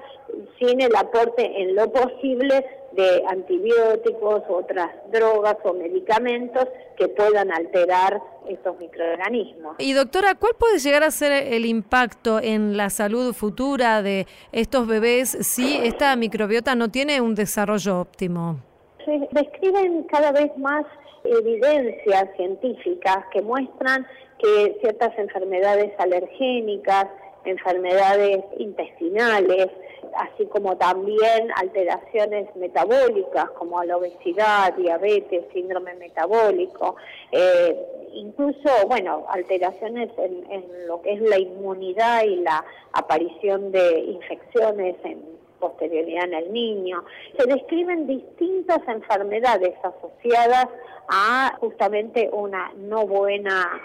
sin 0.59 0.81
el 0.81 0.95
aporte 0.97 1.63
en 1.63 1.75
lo 1.75 1.91
posible 1.93 2.65
de 2.93 3.23
antibióticos, 3.29 4.43
otras 4.49 4.91
drogas 5.13 5.57
o 5.65 5.73
medicamentos 5.75 6.67
que 6.97 7.09
puedan 7.09 7.53
alterar 7.53 8.21
estos 8.49 8.79
microorganismos. 8.79 9.77
Y 9.79 9.93
doctora, 9.93 10.35
¿cuál 10.35 10.53
puede 10.59 10.79
llegar 10.79 11.05
a 11.05 11.11
ser 11.11 11.33
el 11.53 11.67
impacto 11.67 12.41
en 12.41 12.77
la 12.77 12.91
salud 12.91 13.33
futura 13.35 14.03
de 14.03 14.27
estos 14.53 14.87
bebés 14.87 15.31
si 15.47 15.77
esta 15.77 16.15
microbiota 16.17 16.75
no 16.75 16.91
tiene 16.91 17.21
un 17.21 17.35
desarrollo 17.35 18.01
óptimo? 18.01 18.61
Se 19.05 19.29
describen 19.33 20.03
cada 20.05 20.33
vez 20.33 20.57
más 20.57 20.85
evidencias 21.25 22.29
científicas 22.37 23.19
que 23.33 23.43
muestran 23.43 24.07
que 24.39 24.79
ciertas 24.81 25.17
enfermedades 25.19 25.93
alergénicas, 25.99 27.07
enfermedades 27.45 28.45
intestinales, 28.59 29.69
así 30.17 30.47
como 30.47 30.77
también 30.77 31.51
alteraciones 31.57 32.55
metabólicas 32.57 33.51
como 33.51 33.83
la 33.85 33.97
obesidad, 33.97 34.75
diabetes, 34.75 35.45
síndrome 35.53 35.95
metabólico, 35.95 36.97
eh, 37.33 37.77
incluso, 38.15 38.71
bueno, 38.87 39.25
alteraciones 39.29 40.11
en, 40.19 40.51
en 40.51 40.87
lo 40.87 41.01
que 41.03 41.13
es 41.13 41.21
la 41.21 41.39
inmunidad 41.39 42.25
y 42.25 42.37
la 42.37 42.65
aparición 42.93 43.73
de 43.73 44.01
infecciones 44.01 44.97
en 45.05 45.39
posterioridad 45.59 46.25
en 46.25 46.35
el 46.35 46.53
niño. 46.53 47.05
Se 47.37 47.47
describen 47.47 48.07
distintas 48.07 48.81
enfermedades 48.87 49.75
asociadas 49.83 50.69
a 51.09 51.57
justamente 51.61 52.29
una 52.33 52.73
no 52.77 53.07
buena 53.07 53.81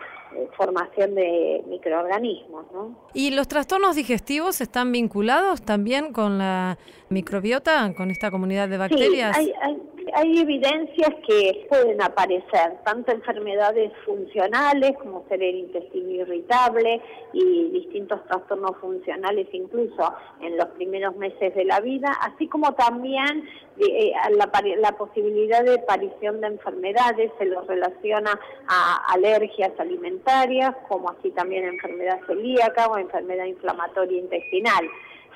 formación 0.57 1.15
de 1.15 1.63
microorganismos. 1.67 2.65
¿no? 2.73 2.95
¿Y 3.13 3.31
los 3.31 3.47
trastornos 3.47 3.95
digestivos 3.95 4.61
están 4.61 4.91
vinculados 4.91 5.61
también 5.61 6.13
con 6.13 6.37
la 6.37 6.77
microbiota, 7.09 7.93
con 7.95 8.11
esta 8.11 8.31
comunidad 8.31 8.69
de 8.69 8.77
bacterias? 8.77 9.35
Sí, 9.37 9.53
hay, 9.61 9.69
hay 9.69 9.92
evidencias 10.37 11.11
que 11.27 11.65
pueden 11.69 12.01
aparecer, 12.01 12.77
tanto 12.83 13.11
enfermedades 13.11 13.91
funcionales 14.05 14.97
como 14.97 15.25
ser 15.27 15.41
el 15.41 15.55
intestino 15.55 16.09
irritable 16.09 17.01
y 17.33 17.69
distintos 17.71 18.23
trastornos 18.25 18.77
funcionales 18.77 19.47
incluso 19.51 20.13
en 20.41 20.57
los 20.57 20.67
primeros 20.69 21.15
meses 21.15 21.53
de 21.55 21.65
la 21.65 21.79
vida, 21.79 22.11
así 22.21 22.47
como 22.47 22.73
también 22.73 23.47
eh, 23.77 24.11
la, 24.31 24.49
la, 24.77 24.91
posibilidad 24.97 25.63
de 25.63 25.75
aparición 25.75 26.41
de 26.41 26.47
enfermedades, 26.47 27.31
se 27.39 27.45
los 27.45 27.65
relaciona 27.65 28.39
a 28.67 29.13
alergias 29.13 29.71
alimentarias, 29.79 30.75
como 30.87 31.09
así 31.09 31.31
también 31.31 31.65
enfermedad 31.65 32.19
celíaca 32.27 32.87
o 32.87 32.97
enfermedad 32.97 33.45
inflamatoria 33.45 34.19
intestinal. 34.19 34.87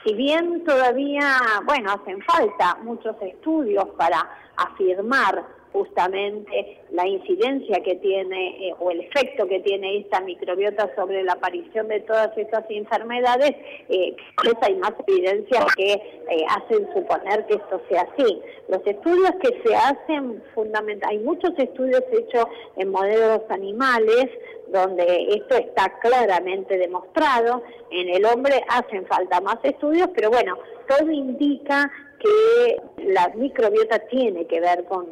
Si 0.07 0.13
bien 0.13 0.63
todavía, 0.63 1.37
bueno, 1.65 1.91
hacen 1.91 2.21
falta 2.21 2.77
muchos 2.81 3.17
estudios 3.21 3.89
para 3.97 4.25
afirmar 4.55 5.43
justamente 5.71 6.79
la 6.91 7.07
incidencia 7.07 7.81
que 7.83 7.95
tiene 7.95 8.67
eh, 8.67 8.75
o 8.79 8.91
el 8.91 9.01
efecto 9.01 9.47
que 9.47 9.59
tiene 9.59 9.97
esta 9.97 10.21
microbiota 10.21 10.89
sobre 10.95 11.23
la 11.23 11.33
aparición 11.33 11.87
de 11.87 11.99
todas 12.01 12.35
estas 12.37 12.65
enfermedades, 12.69 13.51
eh, 13.89 14.15
pues 14.41 14.55
hay 14.61 14.75
más 14.75 14.93
evidencias 15.07 15.65
que 15.75 15.93
eh, 15.93 16.45
hacen 16.49 16.87
suponer 16.93 17.45
que 17.47 17.55
esto 17.55 17.81
sea 17.89 18.07
así. 18.13 18.41
Los 18.67 18.85
estudios 18.85 19.31
que 19.41 19.61
se 19.63 19.75
hacen 19.75 20.41
fundamental, 20.55 21.09
hay 21.11 21.19
muchos 21.19 21.51
estudios 21.57 22.03
hechos 22.11 22.45
en 22.75 22.89
modelos 22.89 23.41
animales 23.49 24.29
donde 24.71 25.27
esto 25.29 25.55
está 25.55 25.97
claramente 25.99 26.77
demostrado. 26.77 27.63
En 27.89 28.09
el 28.09 28.25
hombre 28.25 28.63
hacen 28.69 29.05
falta 29.05 29.39
más 29.41 29.57
estudios, 29.63 30.09
pero 30.13 30.29
bueno, 30.29 30.57
todo 30.87 31.09
indica 31.09 31.91
que 32.19 32.81
la 33.03 33.29
microbiota 33.35 33.99
tiene 34.09 34.45
que 34.47 34.59
ver 34.59 34.85
con 34.85 35.05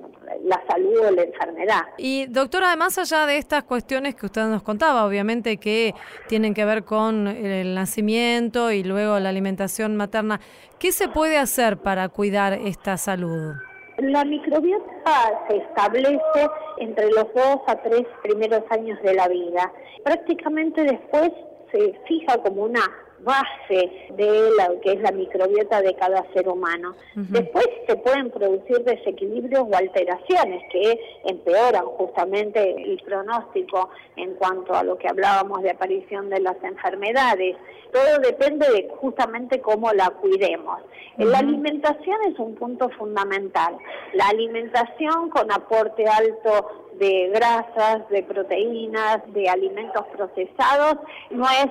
la 0.44 0.62
salud 0.68 1.00
o 1.08 1.12
la 1.12 1.24
enfermedad. 1.24 1.82
Y 1.98 2.26
doctora, 2.28 2.68
además 2.68 2.98
allá 2.98 3.26
de 3.26 3.38
estas 3.38 3.64
cuestiones 3.64 4.16
que 4.16 4.26
usted 4.26 4.44
nos 4.46 4.64
contaba, 4.64 5.06
obviamente 5.06 5.58
que 5.58 5.94
tienen 6.28 6.54
que 6.54 6.66
ver 6.66 6.84
con 6.84 7.28
el 7.28 7.76
nacimiento 7.76 8.72
y 8.72 8.84
luego 8.84 9.20
la 9.20 9.30
alimentación 9.30 9.96
materna, 9.96 10.40
¿qué 10.80 10.92
se 10.92 11.08
puede 11.08 11.38
hacer 11.38 11.78
para 11.78 12.10
cuidar 12.10 12.54
esta 12.54 12.98
salud? 12.98 13.54
La 13.98 14.26
microbiota 14.26 15.46
se 15.48 15.58
establece 15.58 16.50
entre 16.80 17.10
los 17.12 17.34
dos 17.34 17.62
a 17.68 17.82
tres 17.82 18.04
primeros 18.24 18.64
años 18.70 19.02
de 19.02 19.14
la 19.14 19.28
vida. 19.30 19.72
Prácticamente 20.04 20.84
después 20.84 21.32
se 21.72 21.98
fija 22.06 22.38
como 22.40 22.64
una 22.64 22.82
base 23.26 24.08
de 24.12 24.50
lo 24.52 24.80
que 24.82 24.94
es 24.94 25.02
la 25.02 25.12
microbiota 25.12 25.82
de 25.82 25.96
cada 25.96 26.24
ser 26.34 26.48
humano. 26.48 26.96
Después 27.16 27.68
se 27.88 27.96
pueden 27.98 28.30
producir 28.30 28.84
desequilibrios 28.84 29.64
o 29.70 29.76
alteraciones 29.76 30.64
que 30.72 31.00
empeoran 31.26 31.86
justamente 31.86 32.62
el 32.82 33.02
pronóstico 33.04 33.90
en 34.16 34.36
cuanto 34.36 34.74
a 34.74 34.84
lo 34.84 34.98
que 34.98 35.10
hablábamos 35.10 35.64
de 35.64 35.72
aparición 35.72 36.30
de 36.30 36.40
las 36.40 36.56
enfermedades. 36.64 37.58
Todo 37.92 38.20
depende 38.20 38.70
de 38.70 38.90
justamente 39.00 39.60
cómo 39.60 39.92
la 39.92 40.10
cuidemos. 40.12 40.80
La 41.18 41.40
alimentación 41.40 42.18
es 42.30 42.38
un 42.40 42.56
punto 42.56 42.90
fundamental. 42.90 43.78
La 44.14 44.28
alimentación 44.28 45.30
con 45.30 45.52
aporte 45.52 46.06
alto 46.06 46.86
de 47.00 47.30
grasas, 47.34 48.08
de 48.10 48.24
proteínas, 48.24 49.22
de 49.34 49.50
alimentos 49.50 50.06
procesados, 50.08 50.98
no 51.30 51.46
es 51.46 51.68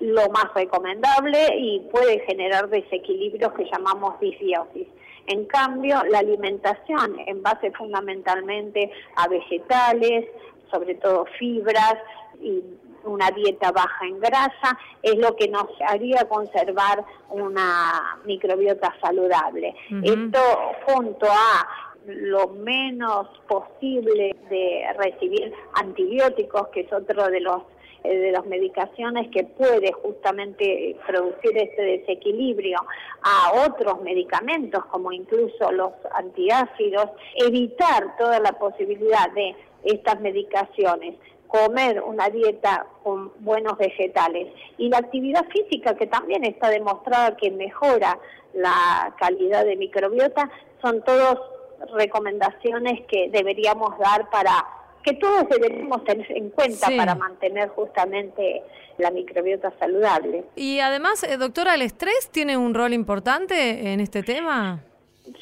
lo 0.00 0.28
más 0.30 0.52
recomendable 0.54 1.56
y 1.56 1.80
puede 1.90 2.20
generar 2.20 2.68
desequilibrios 2.68 3.52
que 3.54 3.64
llamamos 3.64 4.18
disbiosis. 4.20 4.86
En 5.26 5.44
cambio, 5.44 6.02
la 6.08 6.20
alimentación 6.20 7.18
en 7.26 7.42
base 7.42 7.70
fundamentalmente 7.72 8.90
a 9.16 9.28
vegetales, 9.28 10.26
sobre 10.70 10.94
todo 10.94 11.26
fibras 11.38 11.96
y 12.40 12.62
una 13.04 13.30
dieta 13.30 13.70
baja 13.72 14.06
en 14.06 14.20
grasa, 14.20 14.78
es 15.02 15.16
lo 15.16 15.36
que 15.36 15.48
nos 15.48 15.66
haría 15.86 16.26
conservar 16.28 17.04
una 17.30 18.18
microbiota 18.24 18.94
saludable. 19.00 19.74
Esto 20.02 20.40
junto 20.86 21.26
a 21.26 21.68
lo 22.06 22.48
menos 22.48 23.28
posible 23.46 24.34
de 24.48 24.86
recibir 24.96 25.52
antibióticos, 25.74 26.68
que 26.68 26.80
es 26.80 26.92
otro 26.92 27.28
de 27.28 27.40
los 27.40 27.62
de 28.04 28.32
las 28.32 28.46
medicaciones 28.46 29.28
que 29.30 29.44
puede 29.44 29.92
justamente 29.92 30.96
producir 31.06 31.56
este 31.56 31.82
desequilibrio 31.82 32.78
a 33.22 33.66
otros 33.66 34.00
medicamentos 34.02 34.84
como 34.86 35.12
incluso 35.12 35.70
los 35.72 35.92
antiácidos, 36.12 37.10
evitar 37.36 38.16
toda 38.16 38.40
la 38.40 38.52
posibilidad 38.52 39.30
de 39.32 39.54
estas 39.84 40.20
medicaciones 40.20 41.16
comer 41.48 42.02
una 42.02 42.28
dieta 42.28 42.86
con 43.02 43.32
buenos 43.40 43.78
vegetales. 43.78 44.52
Y 44.76 44.90
la 44.90 44.98
actividad 44.98 45.46
física 45.48 45.96
que 45.96 46.06
también 46.06 46.44
está 46.44 46.68
demostrada 46.68 47.36
que 47.36 47.50
mejora 47.50 48.18
la 48.52 49.14
calidad 49.18 49.64
de 49.64 49.76
microbiota 49.76 50.50
son 50.82 51.02
todos 51.02 51.40
recomendaciones 51.94 53.06
que 53.06 53.30
deberíamos 53.30 53.98
dar 53.98 54.28
para 54.30 54.64
que 55.02 55.14
todos 55.14 55.48
debemos 55.48 56.04
tener 56.04 56.30
en 56.32 56.50
cuenta 56.50 56.88
para 56.96 57.14
mantener 57.14 57.68
justamente 57.70 58.62
la 58.98 59.10
microbiota 59.10 59.72
saludable. 59.78 60.44
Y 60.56 60.80
además, 60.80 61.22
eh, 61.22 61.36
doctora, 61.36 61.74
¿el 61.74 61.82
estrés 61.82 62.28
tiene 62.30 62.56
un 62.56 62.74
rol 62.74 62.92
importante 62.92 63.92
en 63.92 64.00
este 64.00 64.22
tema? 64.22 64.82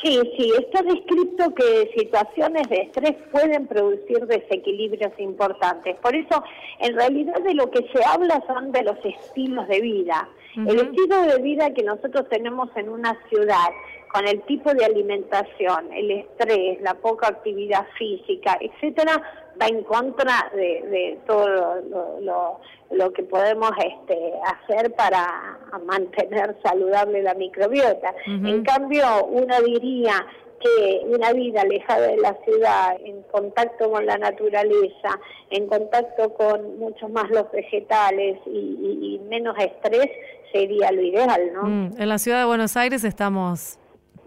Sí, 0.02 0.20
sí, 0.36 0.52
está 0.58 0.82
descrito 0.82 1.54
que 1.54 1.92
situaciones 1.96 2.68
de 2.68 2.76
estrés 2.76 3.14
pueden 3.30 3.66
producir 3.66 4.26
desequilibrios 4.26 5.12
importantes. 5.18 5.96
Por 5.96 6.14
eso, 6.14 6.42
en 6.80 6.96
realidad 6.96 7.40
de 7.42 7.54
lo 7.54 7.70
que 7.70 7.86
se 7.92 8.04
habla 8.04 8.42
son 8.46 8.72
de 8.72 8.82
los 8.82 8.96
estilos 9.04 9.68
de 9.68 9.80
vida. 9.80 10.28
El 10.56 10.80
estilo 10.80 11.22
de 11.22 11.42
vida 11.42 11.74
que 11.74 11.82
nosotros 11.82 12.28
tenemos 12.30 12.70
en 12.76 12.88
una 12.88 13.16
ciudad, 13.28 13.68
con 14.16 14.26
el 14.26 14.40
tipo 14.44 14.72
de 14.72 14.82
alimentación, 14.82 15.92
el 15.92 16.10
estrés, 16.10 16.80
la 16.80 16.94
poca 16.94 17.28
actividad 17.28 17.86
física, 17.98 18.56
etcétera, 18.58 19.22
va 19.60 19.66
en 19.66 19.82
contra 19.82 20.50
de, 20.54 21.18
todo 21.26 21.82
lo, 22.92 23.12
que 23.12 23.22
podemos 23.24 23.72
este, 23.76 24.32
hacer 24.42 24.94
para 24.94 25.58
mantener 25.84 26.56
saludable 26.64 27.22
la 27.22 27.34
microbiota. 27.34 28.14
En 28.26 28.64
cambio, 28.64 29.26
uno 29.26 29.60
diría 29.60 30.24
que 30.60 31.02
una 31.04 31.34
vida 31.34 31.60
alejada 31.60 32.06
de 32.06 32.16
la 32.16 32.34
ciudad, 32.42 32.96
en 33.04 33.20
contacto 33.24 33.90
con 33.90 34.06
la 34.06 34.16
naturaleza, 34.16 35.20
en 35.50 35.66
contacto 35.66 36.32
con 36.32 36.78
muchos 36.78 37.10
más 37.10 37.28
los 37.28 37.52
vegetales 37.52 38.38
y, 38.46 39.20
menos 39.28 39.58
estrés, 39.58 40.08
sería 40.52 40.90
lo 40.90 41.02
ideal, 41.02 41.52
¿no? 41.52 41.64
Mm, 41.64 42.00
en 42.00 42.08
la 42.08 42.16
ciudad 42.16 42.38
de 42.38 42.46
Buenos 42.46 42.78
Aires 42.78 43.04
estamos 43.04 43.78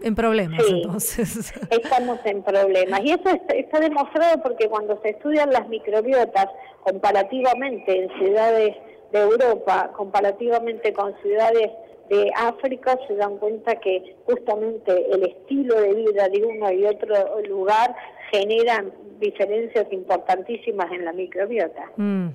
en 0.02 0.14
problemas, 0.14 0.62
entonces. 0.68 1.52
Estamos 1.70 2.18
en 2.24 2.42
problemas. 2.42 3.00
Y 3.04 3.12
eso 3.12 3.28
está, 3.48 3.80
demostrado 3.80 4.42
porque 4.42 4.68
cuando 4.68 5.00
se 5.02 5.10
estudian 5.10 5.50
las 5.50 5.68
microbiotas 5.68 6.46
comparativamente 6.82 8.04
en 8.04 8.08
ciudades 8.18 8.76
de 9.12 9.18
Europa, 9.18 9.90
comparativamente 9.96 10.92
con 10.92 11.14
ciudades 11.22 11.70
de 12.08 12.30
África, 12.36 12.98
se 13.06 13.14
dan 13.16 13.38
cuenta 13.38 13.76
que 13.76 14.16
justamente 14.26 15.06
el 15.12 15.22
estilo 15.24 15.80
de 15.80 15.94
vida 15.94 16.28
de 16.28 16.44
uno 16.44 16.72
y 16.72 16.84
otro 16.84 17.40
lugar 17.48 17.94
generan 18.32 18.92
diferencias 19.20 19.86
importantísimas 19.92 20.90
en 20.92 21.04
la 21.04 21.12
microbiota. 21.12 21.90
Mm. 21.96 22.28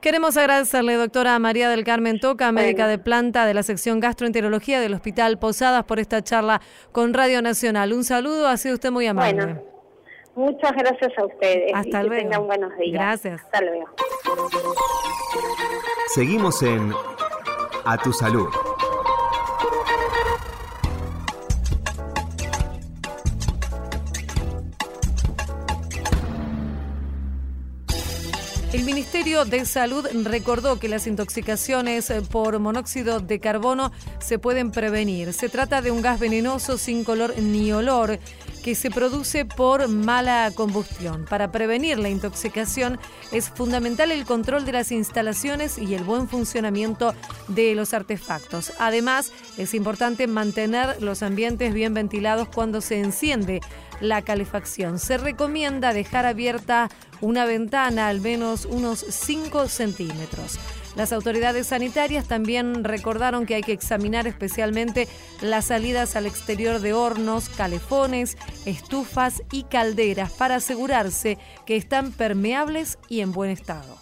Queremos 0.00 0.38
agradecerle, 0.38 0.94
doctora 0.94 1.38
María 1.38 1.68
del 1.68 1.84
Carmen 1.84 2.20
Toca, 2.20 2.52
médica 2.52 2.88
de 2.88 2.98
planta 2.98 3.44
de 3.44 3.52
la 3.52 3.62
sección 3.62 4.00
gastroenterología 4.00 4.80
del 4.80 4.94
Hospital 4.94 5.38
Posadas, 5.38 5.84
por 5.84 5.98
esta 5.98 6.22
charla 6.22 6.62
con 6.90 7.12
Radio 7.12 7.42
Nacional. 7.42 7.92
Un 7.92 8.04
saludo, 8.04 8.48
ha 8.48 8.56
sido 8.56 8.74
usted 8.74 8.90
muy 8.90 9.06
amable. 9.06 9.44
Bueno, 9.44 9.62
muchas 10.34 10.72
gracias 10.72 11.12
a 11.18 11.26
ustedes. 11.26 11.72
Hasta 11.74 12.02
luego. 12.02 12.16
Que 12.16 12.22
tengan 12.22 12.46
buenos 12.46 12.76
días. 12.78 12.92
Gracias. 12.92 13.42
Hasta 13.42 13.60
luego. 13.60 13.84
Seguimos 16.14 16.62
en 16.62 16.94
A 17.84 17.98
Tu 17.98 18.12
Salud. 18.14 18.48
Ministerio 29.20 29.44
de 29.44 29.66
Salud 29.66 30.06
recordó 30.24 30.78
que 30.78 30.88
las 30.88 31.06
intoxicaciones 31.06 32.10
por 32.30 32.58
monóxido 32.58 33.20
de 33.20 33.38
carbono 33.38 33.92
se 34.18 34.38
pueden 34.38 34.70
prevenir. 34.70 35.34
Se 35.34 35.50
trata 35.50 35.82
de 35.82 35.90
un 35.90 36.00
gas 36.00 36.18
venenoso 36.18 36.78
sin 36.78 37.04
color 37.04 37.34
ni 37.38 37.70
olor 37.70 38.18
que 38.62 38.74
se 38.74 38.90
produce 38.90 39.44
por 39.44 39.88
mala 39.88 40.50
combustión. 40.54 41.24
Para 41.24 41.50
prevenir 41.50 41.98
la 41.98 42.08
intoxicación 42.08 42.98
es 43.32 43.48
fundamental 43.48 44.12
el 44.12 44.24
control 44.24 44.64
de 44.64 44.72
las 44.72 44.92
instalaciones 44.92 45.78
y 45.78 45.94
el 45.94 46.04
buen 46.04 46.28
funcionamiento 46.28 47.14
de 47.48 47.74
los 47.74 47.94
artefactos. 47.94 48.72
Además, 48.78 49.32
es 49.58 49.74
importante 49.74 50.26
mantener 50.26 51.02
los 51.02 51.22
ambientes 51.22 51.74
bien 51.74 51.94
ventilados 51.94 52.48
cuando 52.48 52.80
se 52.80 53.00
enciende 53.00 53.60
la 54.00 54.22
calefacción. 54.22 54.98
Se 54.98 55.18
recomienda 55.18 55.92
dejar 55.92 56.26
abierta 56.26 56.88
una 57.20 57.44
ventana 57.44 58.08
al 58.08 58.20
menos 58.20 58.64
unos 58.64 59.04
5 59.08 59.68
centímetros. 59.68 60.58
Las 60.96 61.12
autoridades 61.12 61.68
sanitarias 61.68 62.26
también 62.26 62.84
recordaron 62.84 63.46
que 63.46 63.54
hay 63.54 63.62
que 63.62 63.72
examinar 63.72 64.26
especialmente 64.26 65.08
las 65.40 65.66
salidas 65.66 66.16
al 66.16 66.26
exterior 66.26 66.80
de 66.80 66.92
hornos, 66.92 67.48
calefones, 67.48 68.36
estufas 68.66 69.42
y 69.52 69.64
calderas 69.64 70.32
para 70.32 70.56
asegurarse 70.56 71.38
que 71.64 71.76
están 71.76 72.12
permeables 72.12 72.98
y 73.08 73.20
en 73.20 73.32
buen 73.32 73.50
estado. 73.50 73.98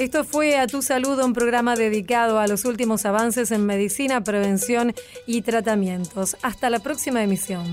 Esto 0.00 0.24
fue 0.24 0.58
A 0.58 0.66
Tu 0.66 0.80
Salud, 0.80 1.22
un 1.22 1.34
programa 1.34 1.76
dedicado 1.76 2.38
a 2.38 2.46
los 2.46 2.64
últimos 2.64 3.04
avances 3.04 3.50
en 3.50 3.66
medicina, 3.66 4.24
prevención 4.24 4.94
y 5.26 5.42
tratamientos. 5.42 6.38
Hasta 6.42 6.70
la 6.70 6.78
próxima 6.78 7.22
emisión. 7.22 7.66